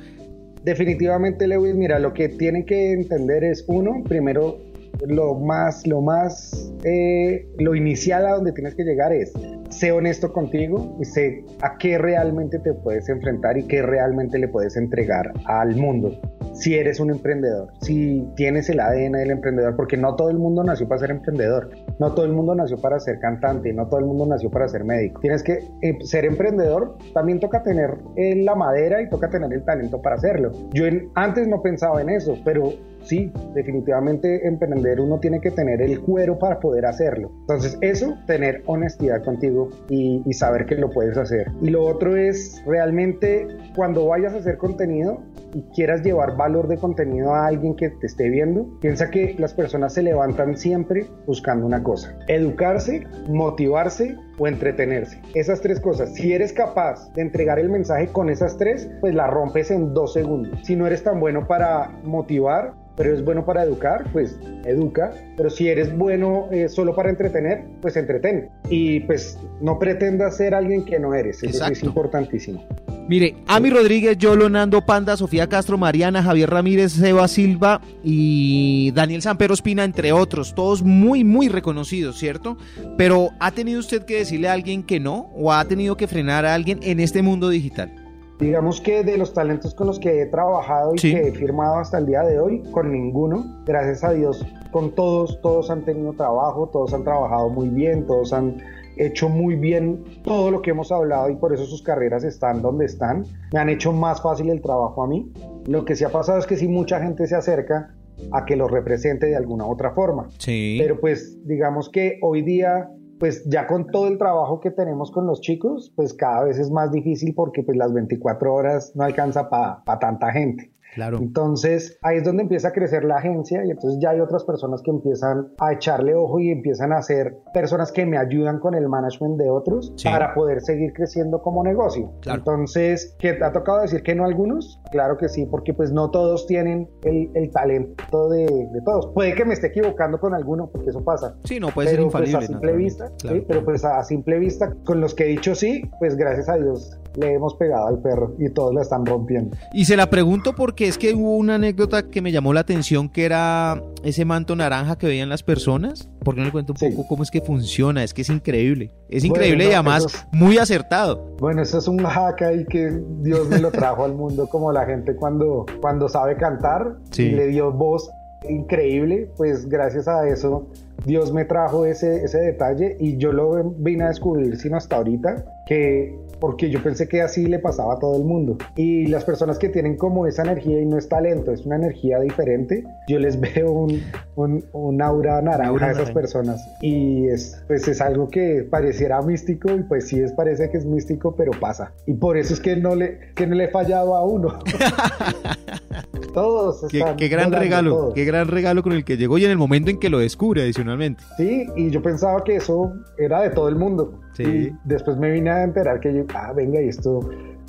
Definitivamente, 0.64 1.48
Lewis, 1.48 1.76
mira, 1.76 2.00
lo 2.00 2.14
que 2.14 2.30
tienen 2.30 2.66
que 2.66 2.92
entender 2.92 3.44
es, 3.44 3.64
uno, 3.68 4.04
primero, 4.04 4.58
lo 5.06 5.36
más, 5.36 5.86
lo 5.86 6.02
más, 6.02 6.72
eh, 6.84 7.48
lo 7.60 7.76
inicial 7.76 8.26
a 8.26 8.32
donde 8.32 8.52
tienes 8.52 8.74
que 8.76 8.84
llegar 8.84 9.14
es, 9.14 9.34
sé 9.70 9.92
honesto 9.92 10.32
contigo 10.34 10.98
y 11.00 11.06
sé 11.06 11.44
a 11.62 11.78
qué 11.78 11.98
realmente 11.98 12.60
te 12.60 12.74
puedes 12.74 13.10
enfrentar 13.10 13.58
y 13.58 13.64
qué 13.64 13.82
realmente 13.82 14.40
le 14.40 14.48
puedes 14.48 14.76
entregar 14.76 15.34
al 15.46 15.76
mundo 15.76 16.20
si 16.56 16.74
eres 16.74 17.00
un 17.00 17.12
emprendedor, 17.12 17.72
si 17.82 18.28
tienes 18.36 18.70
el 18.70 18.80
ADN 18.80 19.13
del 19.13 19.32
emprendedor, 19.32 19.76
porque 19.76 19.98
no 19.98 20.15
todo 20.15 20.30
el 20.30 20.38
mundo 20.38 20.63
nació 20.63 20.88
para 20.88 21.02
ser 21.02 21.12
emprendedor, 21.12 21.70
no 21.99 22.13
todo 22.13 22.25
el 22.25 22.34
mundo 22.34 22.55
nació 22.55 22.77
para 22.77 22.99
ser 22.99 23.19
cantante, 23.19 23.73
no 23.73 23.88
todo 23.88 23.99
el 23.99 24.05
mundo 24.05 24.25
nació 24.25 24.49
para 24.49 24.67
ser 24.67 24.84
médico. 24.84 25.21
Tienes 25.21 25.43
que 25.43 25.60
eh, 25.81 25.97
ser 26.03 26.25
emprendedor, 26.25 26.97
también 27.13 27.39
toca 27.39 27.63
tener 27.63 27.97
eh, 28.15 28.36
la 28.43 28.55
madera 28.55 29.01
y 29.01 29.10
toca 29.10 29.29
tener 29.29 29.51
el 29.53 29.63
talento 29.63 30.01
para 30.01 30.15
hacerlo. 30.15 30.51
Yo 30.73 30.86
antes 31.15 31.47
no 31.47 31.62
pensaba 31.62 32.01
en 32.01 32.10
eso, 32.10 32.38
pero 32.43 32.73
sí, 33.05 33.31
definitivamente 33.53 34.47
emprender 34.47 34.99
uno 34.99 35.19
tiene 35.19 35.39
que 35.39 35.51
tener 35.51 35.81
el 35.81 36.01
cuero 36.01 36.38
para 36.38 36.60
poder 36.60 36.86
hacerlo. 36.86 37.31
Entonces 37.41 37.77
eso, 37.81 38.15
tener 38.27 38.63
honestidad 38.65 39.23
contigo 39.23 39.69
y, 39.89 40.21
y, 40.25 40.34
saber 40.34 40.65
que 40.65 40.75
lo 40.75 40.89
puedes 40.89 41.17
hacer. 41.17 41.51
Y 41.62 41.69
lo 41.69 41.84
otro 41.86 42.15
es 42.17 42.62
realmente 42.65 43.47
cuando 43.75 44.08
vayas 44.08 44.34
a 44.34 44.38
hacer 44.38 44.58
contenido 44.58 45.21
y 45.53 45.62
quieras 45.73 46.03
llevar 46.03 46.36
valor 46.36 46.67
de 46.67 46.77
contenido 46.77 47.34
a 47.34 47.47
alguien 47.47 47.75
que 47.75 47.89
te 47.89 48.08
esté 48.08 48.29
viendo, 48.29 48.67
piensa 48.81 49.10
que 49.10 49.36
las 49.38 49.53
personas 49.53 49.93
se 49.93 50.03
levantan 50.03 50.58
siempre 50.58 51.05
buscando 51.25 51.65
una 51.65 51.81
cosa, 51.86 52.17
educarse, 52.28 53.08
motivarse 53.30 54.17
o 54.38 54.48
entretenerse. 54.48 55.21
Esas 55.36 55.62
tres 55.62 55.80
cosas, 55.80 56.13
si 56.15 56.34
eres 56.34 56.52
capaz 56.52 57.13
de 57.13 57.21
entregar 57.21 57.60
el 57.60 57.69
mensaje 57.69 58.08
con 58.08 58.30
esas 58.30 58.58
tres, 58.58 58.89
pues 59.00 59.13
la 59.13 59.28
rompes 59.28 59.71
en 59.71 59.93
dos 59.93 60.13
segundos. 60.13 60.60
Si 60.63 60.76
no 60.76 60.88
eres 60.88 61.04
tan 61.04 61.19
bueno 61.19 61.48
para 61.48 61.91
motivar, 62.04 62.74
pero 62.98 63.13
es 63.13 63.24
bueno 63.24 63.45
para 63.45 63.63
educar, 63.63 64.06
pues 64.12 64.39
educa. 64.65 65.13
Pero 65.38 65.50
si 65.50 65.69
eres 65.69 65.95
bueno 65.95 66.48
eh, 66.52 66.69
solo 66.69 66.95
para 66.95 67.10
entretener, 67.10 67.63
pues 67.82 67.95
entretén. 67.98 68.50
Y 68.69 69.02
pues 69.02 69.38
no 69.62 69.78
pretendas 69.78 70.38
ser 70.38 70.56
alguien 70.56 70.86
que 70.86 71.00
no 71.00 71.13
eres. 71.13 71.43
Eso 71.43 71.65
es 71.65 71.84
importantísimo. 71.84 72.63
Mire, 73.08 73.36
Ami 73.46 73.70
Rodríguez, 73.70 74.18
Yolo 74.18 74.50
Nando 74.50 74.82
Panda, 74.82 75.15
Sofía 75.15 75.48
Castro, 75.48 75.78
Mariana, 75.78 76.24
Javier 76.24 76.50
Ramírez, 76.50 76.94
Seba 76.94 77.28
Silva 77.28 77.80
y 78.04 78.91
Daniel 78.96 79.22
Sampero 79.22 79.54
Espina, 79.54 79.84
entre 79.84 80.12
otros, 80.12 80.56
todos 80.56 80.82
muy, 80.82 81.24
muy 81.24 81.48
reconocidos, 81.48 82.18
¿cierto? 82.18 82.58
Pero 82.98 83.30
¿ha 83.39 83.52
tenido 83.52 83.80
usted 83.80 84.06
que 84.06 84.18
decirle 84.18 84.48
a 84.48 84.54
alguien 84.54 84.82
que 84.82 85.00
no 85.00 85.30
o 85.36 85.54
ha 85.54 85.63
tenido 85.65 85.98
que 85.98 86.08
frenar 86.08 86.46
a 86.46 86.56
alguien 86.56 86.80
en 86.82 87.00
este 87.00 87.22
mundo 87.22 87.50
digital? 87.50 87.94
Digamos 88.39 88.82
que 88.82 89.04
de 89.04 89.20
los 89.20 89.34
talentos 89.34 89.76
con 89.76 89.86
los 89.86 90.00
que 90.00 90.24
he 90.24 90.26
trabajado 90.26 90.96
y 90.96 90.98
que 90.98 91.28
he 91.28 91.32
firmado 91.32 91.78
hasta 91.78 92.00
el 92.00 92.08
día 92.08 92.24
de 92.24 92.39
hoy, 92.39 92.63
con 92.72 92.91
ninguno, 92.91 93.62
gracias 93.68 94.04
a 94.04 94.13
Dios, 94.13 94.44
con 94.72 94.96
todos, 94.96 95.39
todos 95.41 95.70
han 95.70 95.86
tenido 95.86 96.12
trabajo, 96.13 96.70
todos 96.74 96.91
han 96.94 97.04
trabajado 97.04 97.50
muy 97.50 97.70
bien, 97.70 98.08
todos 98.08 98.34
han 98.34 98.58
hecho 98.97 99.29
muy 99.29 99.55
bien 99.55 100.03
todo 100.23 100.51
lo 100.51 100.62
que 100.62 100.71
hemos 100.71 100.91
hablado 100.91 101.29
y 101.29 101.36
por 101.36 101.53
eso 101.53 101.65
sus 101.65 101.81
carreras 101.81 102.23
están 102.23 102.62
donde 102.62 102.86
están. 102.86 103.25
Me 103.53 103.60
han 103.60 103.69
hecho 103.69 103.91
más 103.91 104.21
fácil 104.21 104.49
el 104.49 104.62
trabajo 104.62 105.03
a 105.03 105.08
mí. 105.08 105.31
Lo 105.67 105.86
que 105.86 105.95
sí 105.95 106.03
ha 106.03 106.10
pasado 106.10 106.39
es 106.39 106.45
que 106.45 106.58
si 106.58 106.67
mucha 106.67 106.99
gente 107.01 107.27
se 107.27 107.36
acerca 107.36 107.95
a 108.31 108.45
que 108.45 108.55
lo 108.55 108.67
represente 108.67 109.27
de 109.27 109.36
alguna 109.36 109.65
otra 109.65 109.91
forma. 109.91 110.29
Sí. 110.39 110.77
Pero 110.79 110.99
pues 110.99 111.45
digamos 111.45 111.89
que 111.89 112.19
hoy 112.21 112.41
día 112.41 112.89
pues 113.19 113.45
ya 113.45 113.65
con 113.65 113.88
todo 113.88 114.08
el 114.08 114.17
trabajo 114.17 114.60
que 114.60 114.71
tenemos 114.71 115.12
con 115.12 115.25
los 115.25 115.41
chicos, 115.41 115.93
pues 115.95 116.13
cada 116.13 116.43
vez 116.43 116.60
es 116.60 116.69
más 116.69 116.91
difícil 116.91 117.34
porque 117.34 117.63
pues 117.63 117.77
las 117.77 117.93
24 117.93 118.53
horas 118.53 118.91
no 118.95 119.03
alcanza 119.03 119.49
para 119.49 119.99
tanta 119.99 120.31
gente. 120.31 120.71
Claro. 120.95 121.17
Entonces 121.19 121.99
ahí 122.01 122.17
es 122.17 122.23
donde 122.23 122.43
empieza 122.43 122.69
a 122.69 122.71
crecer 122.71 123.03
la 123.03 123.17
agencia 123.17 123.63
y 123.65 123.69
entonces 123.71 123.99
ya 124.01 124.12
hay 124.12 124.19
otras 124.21 124.43
personas 124.45 124.81
que 124.81 124.91
empiezan 124.91 125.49
a 125.60 125.73
echarle 125.73 126.15
ojo 126.15 126.39
y 126.39 126.49
empiezan 126.49 126.91
a 126.93 127.01
ser 127.01 127.36
personas 127.53 127.91
que 127.91 128.05
me 128.05 128.17
ayudan 128.17 128.60
con 128.60 128.73
el 128.75 128.88
management 128.89 129.38
de 129.38 129.49
otros 129.49 129.93
Sí. 129.97 130.08
para 130.10 130.34
poder 130.34 130.62
seguir 130.62 130.93
creciendo 130.93 131.41
como 131.41 131.63
negocio. 131.63 132.12
Claro. 132.21 132.39
Entonces, 132.39 133.15
¿qué 133.19 133.34
te 133.34 133.43
ha 133.43 133.51
tocado 133.51 133.81
decir 133.81 134.01
que 134.03 134.15
no 134.15 134.23
a 134.23 134.27
algunos? 134.27 134.81
Claro 134.91 135.17
que 135.17 135.29
sí, 135.29 135.45
porque 135.45 135.73
pues 135.73 135.91
no 135.91 136.10
todos 136.12 136.47
tienen 136.47 136.89
el, 137.03 137.29
el 137.34 137.51
talento 137.51 138.29
de, 138.29 138.45
de 138.45 138.81
todos. 138.86 139.08
Puede 139.13 139.36
que 139.36 139.45
me 139.45 139.53
esté 139.53 139.67
equivocando 139.67 140.19
con 140.19 140.34
alguno, 140.34 140.69
porque 140.71 140.89
eso 140.89 141.03
pasa. 141.03 141.36
Sí, 141.43 141.60
no 141.60 141.67
puede 141.69 141.89
ser 141.89 141.97
pero 141.97 142.05
infalible. 142.08 142.38
pues 142.38 142.43
a 142.45 142.47
simple 142.53 142.71
vista, 142.73 143.12
Claro. 143.19 143.38
sí, 143.38 143.45
pero 143.47 143.65
pues 143.65 143.86
a 143.86 144.03
simple 144.03 144.39
vista, 144.39 144.73
con 144.86 145.01
los 145.01 145.13
que 145.13 145.25
he 145.25 145.27
dicho 145.27 145.55
sí, 145.55 145.84
pues 145.99 146.15
gracias 146.15 146.47
a 146.49 146.55
Dios 146.55 146.97
le 147.17 147.34
hemos 147.34 147.55
pegado 147.55 147.88
al 147.88 147.99
perro 148.01 148.34
y 148.39 148.49
todos 148.49 148.73
la 148.73 148.81
están 148.81 149.05
rompiendo. 149.05 149.55
Y 149.73 149.86
se 149.86 149.95
la 149.95 150.10
pregunto 150.10 150.53
porque 150.53 150.85
es 150.88 150.98
que 150.98 151.13
hubo 151.13 151.36
una 151.38 151.56
anécdota 151.56 152.10
que 152.10 152.21
me 152.21 152.32
llamó 152.32 152.54
la 152.54 152.62
atención 152.62 153.10
que 153.10 153.26
era 153.26 153.82
ese 154.04 154.26
manto 154.26 154.56
naranja 154.56 154.98
que 154.98 155.08
veían 155.08 155.30
las 155.30 155.43
personas. 155.43 156.10
¿Por 156.24 156.34
qué 156.36 156.41
no 156.41 156.45
le 156.48 156.52
cuento 156.52 156.74
un 156.74 156.78
Sí. 156.78 156.89
poco 156.89 157.08
cómo 157.08 157.24
es 157.24 157.32
que 157.32 157.41
funciona? 157.41 158.04
Es 158.04 158.13
que 158.13 158.21
es 158.24 158.30
increíble. 158.30 158.91
Es 159.10 159.24
Bueno, 159.24 159.36
increíble 159.36 159.63
y 159.65 159.67
no, 159.67 159.74
además 159.74 160.06
eso 160.06 160.17
muy 160.32 160.58
acertado. 160.58 161.36
Bueno, 161.39 161.62
eso 161.62 161.78
es 161.78 161.88
un 161.88 162.00
hack 162.04 162.41
ahí 162.41 162.65
que 162.65 163.00
Dios 163.21 163.48
me 163.50 163.60
lo 163.60 163.71
trajo 163.71 164.04
al 164.06 164.13
mundo, 164.13 164.48
como 164.48 164.71
la 164.71 164.86
gente 164.86 165.15
cuando, 165.15 165.65
cuando 165.82 166.10
sabe 166.10 166.36
cantar 166.38 166.95
Sí. 167.12 167.24
y 167.24 167.32
le 167.32 167.48
dio 167.48 167.71
voz 167.71 168.10
increíble, 168.50 169.30
pues 169.38 169.67
gracias 169.67 170.08
a 170.08 170.28
eso 170.28 170.67
Dios 171.06 171.34
me 171.34 171.45
trajo 171.45 171.86
ese, 171.86 172.24
ese 172.24 172.39
detalle 172.39 172.95
y 173.00 173.17
yo 173.17 173.32
lo 173.32 173.63
vine 173.78 174.04
a 174.06 174.08
descubrir 174.10 174.58
sino 174.58 174.78
hasta 174.78 174.95
ahorita, 174.98 175.43
que 175.67 176.15
porque 176.45 176.69
yo 176.69 176.79
pensé 176.84 177.08
que 177.08 177.23
así 177.23 177.47
le 177.47 177.58
pasaba 177.58 177.95
a 177.95 177.97
todo 177.97 178.15
el 178.17 178.23
mundo. 178.23 178.60
Y 178.75 179.08
las 179.08 179.25
personas 179.25 179.58
que 179.58 179.67
tienen 179.67 179.97
como 179.97 180.27
esa 180.27 180.43
energía 180.43 180.79
y 180.79 180.86
no 180.86 180.99
es 180.99 181.10
talento, 181.10 181.51
es 181.51 181.65
una 181.65 181.77
energía 181.77 182.19
diferente, 182.19 182.84
yo 183.08 183.17
les 183.17 183.39
veo 183.55 183.71
un, 183.71 183.99
un, 184.36 184.63
un 184.71 185.01
aura 185.01 185.41
naranja 185.41 185.69
aura 185.69 185.88
a 185.88 185.89
esas 185.89 186.10
naranja. 186.10 186.13
personas 186.13 186.69
y 186.81 187.29
es, 187.29 187.63
pues 187.65 187.88
es 187.88 187.99
algo 187.99 188.27
que 188.29 188.63
pareciera 188.69 189.19
místico 189.23 189.71
y 189.71 189.81
pues 189.81 190.08
sí 190.08 190.19
es, 190.19 190.34
parece 190.34 190.69
que 190.69 190.77
es 190.77 190.86
místico, 190.86 191.36
pero 191.36 191.51
pasa. 191.60 191.93
Y 192.05 192.13
por 192.13 192.38
eso 192.38 192.53
es 192.53 192.60
que 192.60 192.75
no 192.75 192.93
le, 192.93 193.31
que 193.34 193.47
no 193.47 193.55
le 193.55 193.63
he 193.63 193.69
fallado 193.69 194.15
a 194.15 194.23
uno. 194.23 194.60
Todos 196.36 196.86
Qué, 196.89 197.30
gran 197.30 197.52
regalo, 197.52 198.12
qué 198.13 198.26
gran 198.26 198.50
regalo 198.50 198.84
con 198.84 198.91
el 198.91 199.06
que 199.06 199.15
llegó 199.15 199.38
y 199.38 199.45
en 199.45 199.52
el 199.52 199.58
momento 199.58 199.89
en 199.89 200.00
que 200.00 200.10
lo 200.10 200.19
descubre 200.19 200.62
adicionalmente. 200.62 201.24
Sí, 201.38 201.65
y 201.78 201.89
yo 201.89 202.02
pensaba 202.02 202.43
que 202.43 202.58
eso 202.58 202.93
era 203.17 203.41
de 203.41 203.52
todo 203.52 203.69
el 203.69 203.78
mundo. 203.78 204.19
Sí. 204.34 204.43
Y 204.43 204.71
después 204.84 205.17
me 205.17 205.32
vine 205.32 205.50
a 205.50 205.63
enterar 205.63 206.02
que 206.02 206.13
yo, 206.13 206.26
ah, 206.34 206.52
venga, 206.54 206.82
y 206.82 206.89
esto 206.89 207.21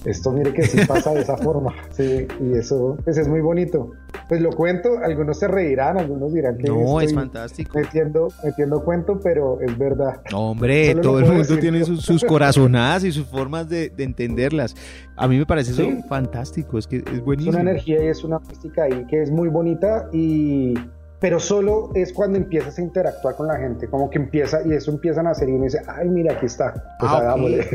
esto 0.04 0.30
mire 0.30 0.52
que 0.52 0.62
sí 0.62 0.78
pasa 0.87 1.12
de 1.12 1.20
esa 1.20 1.37
forma. 1.38 1.74
Sí, 1.90 2.26
y 2.40 2.52
eso 2.52 2.96
pues 3.04 3.18
es 3.18 3.28
muy 3.28 3.40
bonito. 3.40 3.92
Pues 4.28 4.40
lo 4.40 4.50
cuento, 4.50 4.98
algunos 4.98 5.38
se 5.38 5.48
reirán, 5.48 5.98
algunos 5.98 6.32
dirán 6.32 6.59
que 6.59 6.68
no, 6.68 7.00
es 7.00 7.14
fantástico. 7.14 7.78
Metiendo, 7.78 8.28
metiendo 8.42 8.82
cuento, 8.85 9.20
pero 9.22 9.61
es 9.61 9.76
verdad. 9.78 10.20
hombre, 10.32 10.94
todo 10.96 11.20
el 11.20 11.26
mundo 11.26 11.59
tiene 11.59 11.85
sus, 11.85 12.24
corazonadas 12.24 13.04
y 13.04 13.12
sus 13.12 13.26
formas 13.26 13.68
de, 13.68 13.92
entenderlas. 13.98 14.74
A 15.16 15.28
mí 15.28 15.38
me 15.38 15.46
parece 15.46 15.72
eso 15.72 16.02
fantástico, 16.09 16.78
es 16.78 16.87
que 16.87 16.98
es 16.98 17.24
buenísimo. 17.24 17.56
Es 17.56 17.62
una 17.62 17.70
energía 17.70 18.04
y 18.04 18.09
es 18.09 18.24
una 18.24 18.38
mística 18.40 18.85
ahí 18.85 19.06
que 19.09 19.22
es 19.22 19.30
muy 19.30 19.48
bonita 19.48 20.09
y 20.12 20.74
pero 21.18 21.40
solo 21.40 21.90
es 21.94 22.12
cuando 22.12 22.37
empiezas 22.37 22.78
a 22.78 22.82
interactuar 22.82 23.37
con 23.37 23.46
la 23.46 23.56
gente, 23.59 23.88
como 23.88 24.11
que 24.11 24.18
empieza 24.18 24.61
y 24.66 24.72
eso 24.72 24.90
empiezan 24.90 25.26
a 25.26 25.30
hacer 25.30 25.48
y 25.48 25.52
uno 25.52 25.64
dice, 25.64 25.80
ay, 25.87 26.09
mira, 26.09 26.35
aquí 26.35 26.46
está, 26.46 26.74
pues 27.00 27.11
ah, 27.11 27.18
hagámosle. 27.18 27.66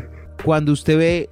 Cuando 0.45 0.71
usted 0.71 0.97
ve 0.97 1.29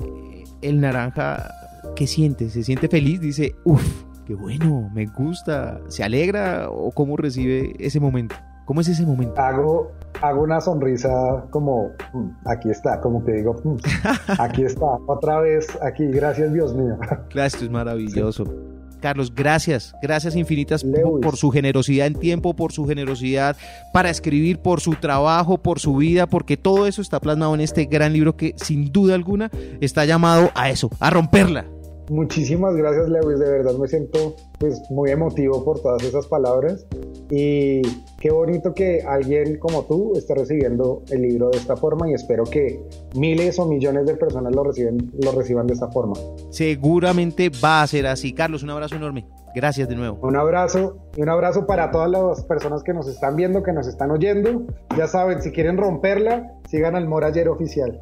el 0.62 0.82
naranja, 0.82 1.52
¿qué 1.95 2.08
siente? 2.08 2.50
¿Se 2.50 2.63
siente 2.63 2.88
feliz? 2.88 3.19
Dice, 3.22 3.56
uff, 3.63 4.04
qué 4.26 4.36
bueno, 4.36 4.89
me 4.93 5.06
gusta, 5.06 5.80
¿se 5.88 6.04
alegra 6.04 6.69
o 6.69 6.91
cómo 6.91 7.17
recibe 7.17 7.74
ese 7.80 8.00
momento? 8.00 8.36
¿Cómo 8.65 8.82
es 8.82 8.88
ese 8.88 9.04
momento? 9.06 9.39
Hago, 9.41 9.91
hago 10.22 10.43
una 10.43 10.62
sonrisa 10.62 11.10
como, 11.50 11.91
mm, 12.13 12.30
aquí 12.45 12.69
está, 12.69 13.02
como 13.02 13.24
que 13.24 13.32
digo, 13.32 13.56
mm, 13.63 13.78
aquí 14.39 14.63
está, 14.63 14.86
otra 15.08 15.39
vez, 15.39 15.67
aquí, 15.82 16.06
gracias 16.08 16.54
Dios 16.54 16.76
mío. 16.76 16.98
Claro, 17.30 17.48
esto 17.48 17.65
es 17.65 17.72
maravilloso. 17.72 18.43
Carlos, 19.00 19.34
gracias, 19.34 19.94
gracias 20.02 20.36
infinitas 20.36 20.86
por, 21.22 21.38
su 21.38 21.50
generosidad 21.52 22.08
en 22.08 22.16
tiempo, 22.16 22.56
por 22.56 22.72
su 22.72 22.86
generosidad 22.86 23.56
para 23.94 24.10
escribir, 24.10 24.60
por 24.60 24.82
su 24.82 24.96
trabajo, 24.96 25.58
por 25.58 25.80
su 25.80 25.96
vida, 25.96 26.28
porque 26.28 26.58
todo 26.58 26.88
eso 26.88 27.02
está 27.02 27.20
plasmado 27.20 27.56
en 27.56 27.62
este 27.62 27.86
gran 27.86 28.14
libro 28.14 28.36
que 28.36 28.54
sin 28.58 28.92
duda 28.92 29.16
alguna 29.16 29.50
está 29.82 30.06
llamado 30.06 30.52
a 30.56 30.70
eso, 30.70 30.90
a 31.00 31.10
romperla. 31.10 31.66
Muchísimas 32.10 32.76
gracias 32.76 33.08
Lewis, 33.08 33.39
de 33.39 33.50
verdad 33.50 33.74
me 33.76 33.88
siento 33.88 34.36
pues 34.58 34.82
muy 34.89 35.12
emotivo 35.12 35.63
por 35.63 35.80
todas 35.80 36.04
esas 36.04 36.26
palabras 36.28 36.86
y 37.30 37.82
qué 38.19 38.32
bonito 38.32 38.74
que 38.74 39.04
alguien 39.08 39.60
como 39.60 39.86
tú 39.86 40.13
esté 40.15 40.34
recibiendo 40.34 41.04
el 41.10 41.22
libro 41.22 41.50
de 41.50 41.58
esta 41.58 41.78
forma 41.78 42.10
y 42.10 42.13
espero 42.13 42.43
que 42.45 42.82
miles 43.15 43.60
o 43.60 43.67
millones 43.67 44.08
de 44.08 44.15
personas 44.15 44.56
lo, 44.56 44.63
reciben, 44.63 45.12
lo 45.24 45.32
reciban 45.32 45.67
de 45.67 45.74
esta 45.74 45.89
forma. 45.89 46.13
Seguramente 46.50 47.52
va 47.63 47.84
a 47.84 47.88
ser 47.88 48.08
así. 48.08 48.34
Carlos, 48.34 48.63
un 48.63 48.72
abrazo 48.72 48.95
enorme. 48.95 49.28
Gracias 49.56 49.88
de 49.88 49.95
nuevo. 49.95 50.19
Un 50.22 50.36
abrazo 50.36 50.98
y 51.15 51.22
un 51.22 51.30
abrazo 51.30 51.65
para 51.65 51.91
todas 51.91 52.10
las 52.10 52.43
personas 52.45 52.84
que 52.84 52.93
nos 52.93 53.08
están 53.08 53.36
viendo, 53.36 53.63
que 53.63 53.74
nos 53.74 53.88
están 53.88 54.12
oyendo. 54.12 54.63
Ya 54.98 55.08
saben, 55.08 55.41
si 55.41 55.52
quieren 55.52 55.78
romperla, 55.78 56.54
sigan 56.67 56.95
al 56.95 57.08
Morayer 57.08 57.50
Oficial. 57.50 58.00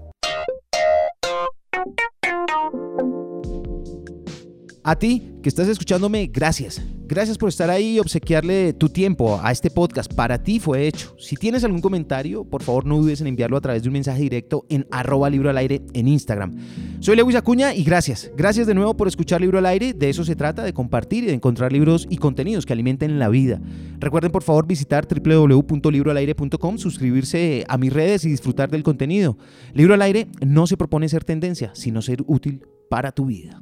A 4.88 4.97
ti 4.97 5.34
que 5.43 5.50
estás 5.50 5.67
escuchándome, 5.67 6.28
gracias. 6.28 6.82
Gracias 7.08 7.38
por 7.38 7.50
estar 7.50 7.69
ahí 7.69 7.95
y 7.95 8.00
obsequiarle 8.00 8.71
tu 8.71 8.88
tiempo 8.88 9.38
a 9.43 9.52
este 9.52 9.69
podcast. 9.69 10.13
Para 10.13 10.41
ti 10.41 10.62
fue 10.62 10.88
hecho. 10.88 11.13
Si 11.19 11.36
tienes 11.36 11.65
algún 11.65 11.82
comentario, 11.82 12.45
por 12.45 12.63
favor 12.63 12.86
no 12.86 12.97
dudes 12.97 13.19
en 13.19 13.28
enviarlo 13.28 13.58
a 13.58 13.62
través 13.62 13.84
de 13.84 13.89
un 13.89 13.93
mensaje 13.93 14.21
directo 14.21 14.65
en 14.69 14.88
arroba 14.89 15.30
libro 15.30 15.50
al 15.50 15.58
aire 15.58 15.82
en 15.93 16.08
Instagram. 16.08 16.56
Soy 17.02 17.17
Lewis 17.17 17.36
Acuña 17.36 17.76
y 17.76 17.84
gracias. 17.84 18.32
Gracias 18.38 18.65
de 18.65 18.76
nuevo 18.76 18.95
por 18.95 19.10
escuchar 19.10 19.41
Libro 19.41 19.58
al 19.58 19.65
Aire. 19.65 19.93
De 19.93 20.10
eso 20.10 20.23
se 20.23 20.38
trata, 20.38 20.63
de 20.63 20.71
compartir 20.71 21.26
y 21.26 21.28
de 21.28 21.34
encontrar 21.34 21.73
libros 21.73 22.08
y 22.10 22.15
contenidos 22.15 22.65
que 22.65 22.71
alimenten 22.71 23.19
la 23.19 23.28
vida. 23.28 23.60
Recuerden 24.00 24.32
por 24.32 24.43
favor 24.43 24.67
visitar 24.67 25.06
www.libroalaire.com, 25.06 26.78
suscribirse 26.78 27.65
a 27.67 27.78
mis 27.78 27.91
redes 27.91 28.23
y 28.23 28.30
disfrutar 28.30 28.71
del 28.71 28.84
contenido. 28.84 29.38
Libro 29.73 29.95
al 29.95 30.02
Aire 30.02 30.30
no 30.45 30.65
se 30.65 30.78
propone 30.78 31.10
ser 31.10 31.26
tendencia, 31.26 31.71
sino 31.73 32.02
ser 32.02 32.23
útil 32.26 32.65
para 32.89 33.12
tu 33.12 33.26
vida. 33.26 33.62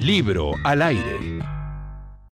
Libro 0.00 0.54
al 0.64 0.82
aire. 0.82 1.57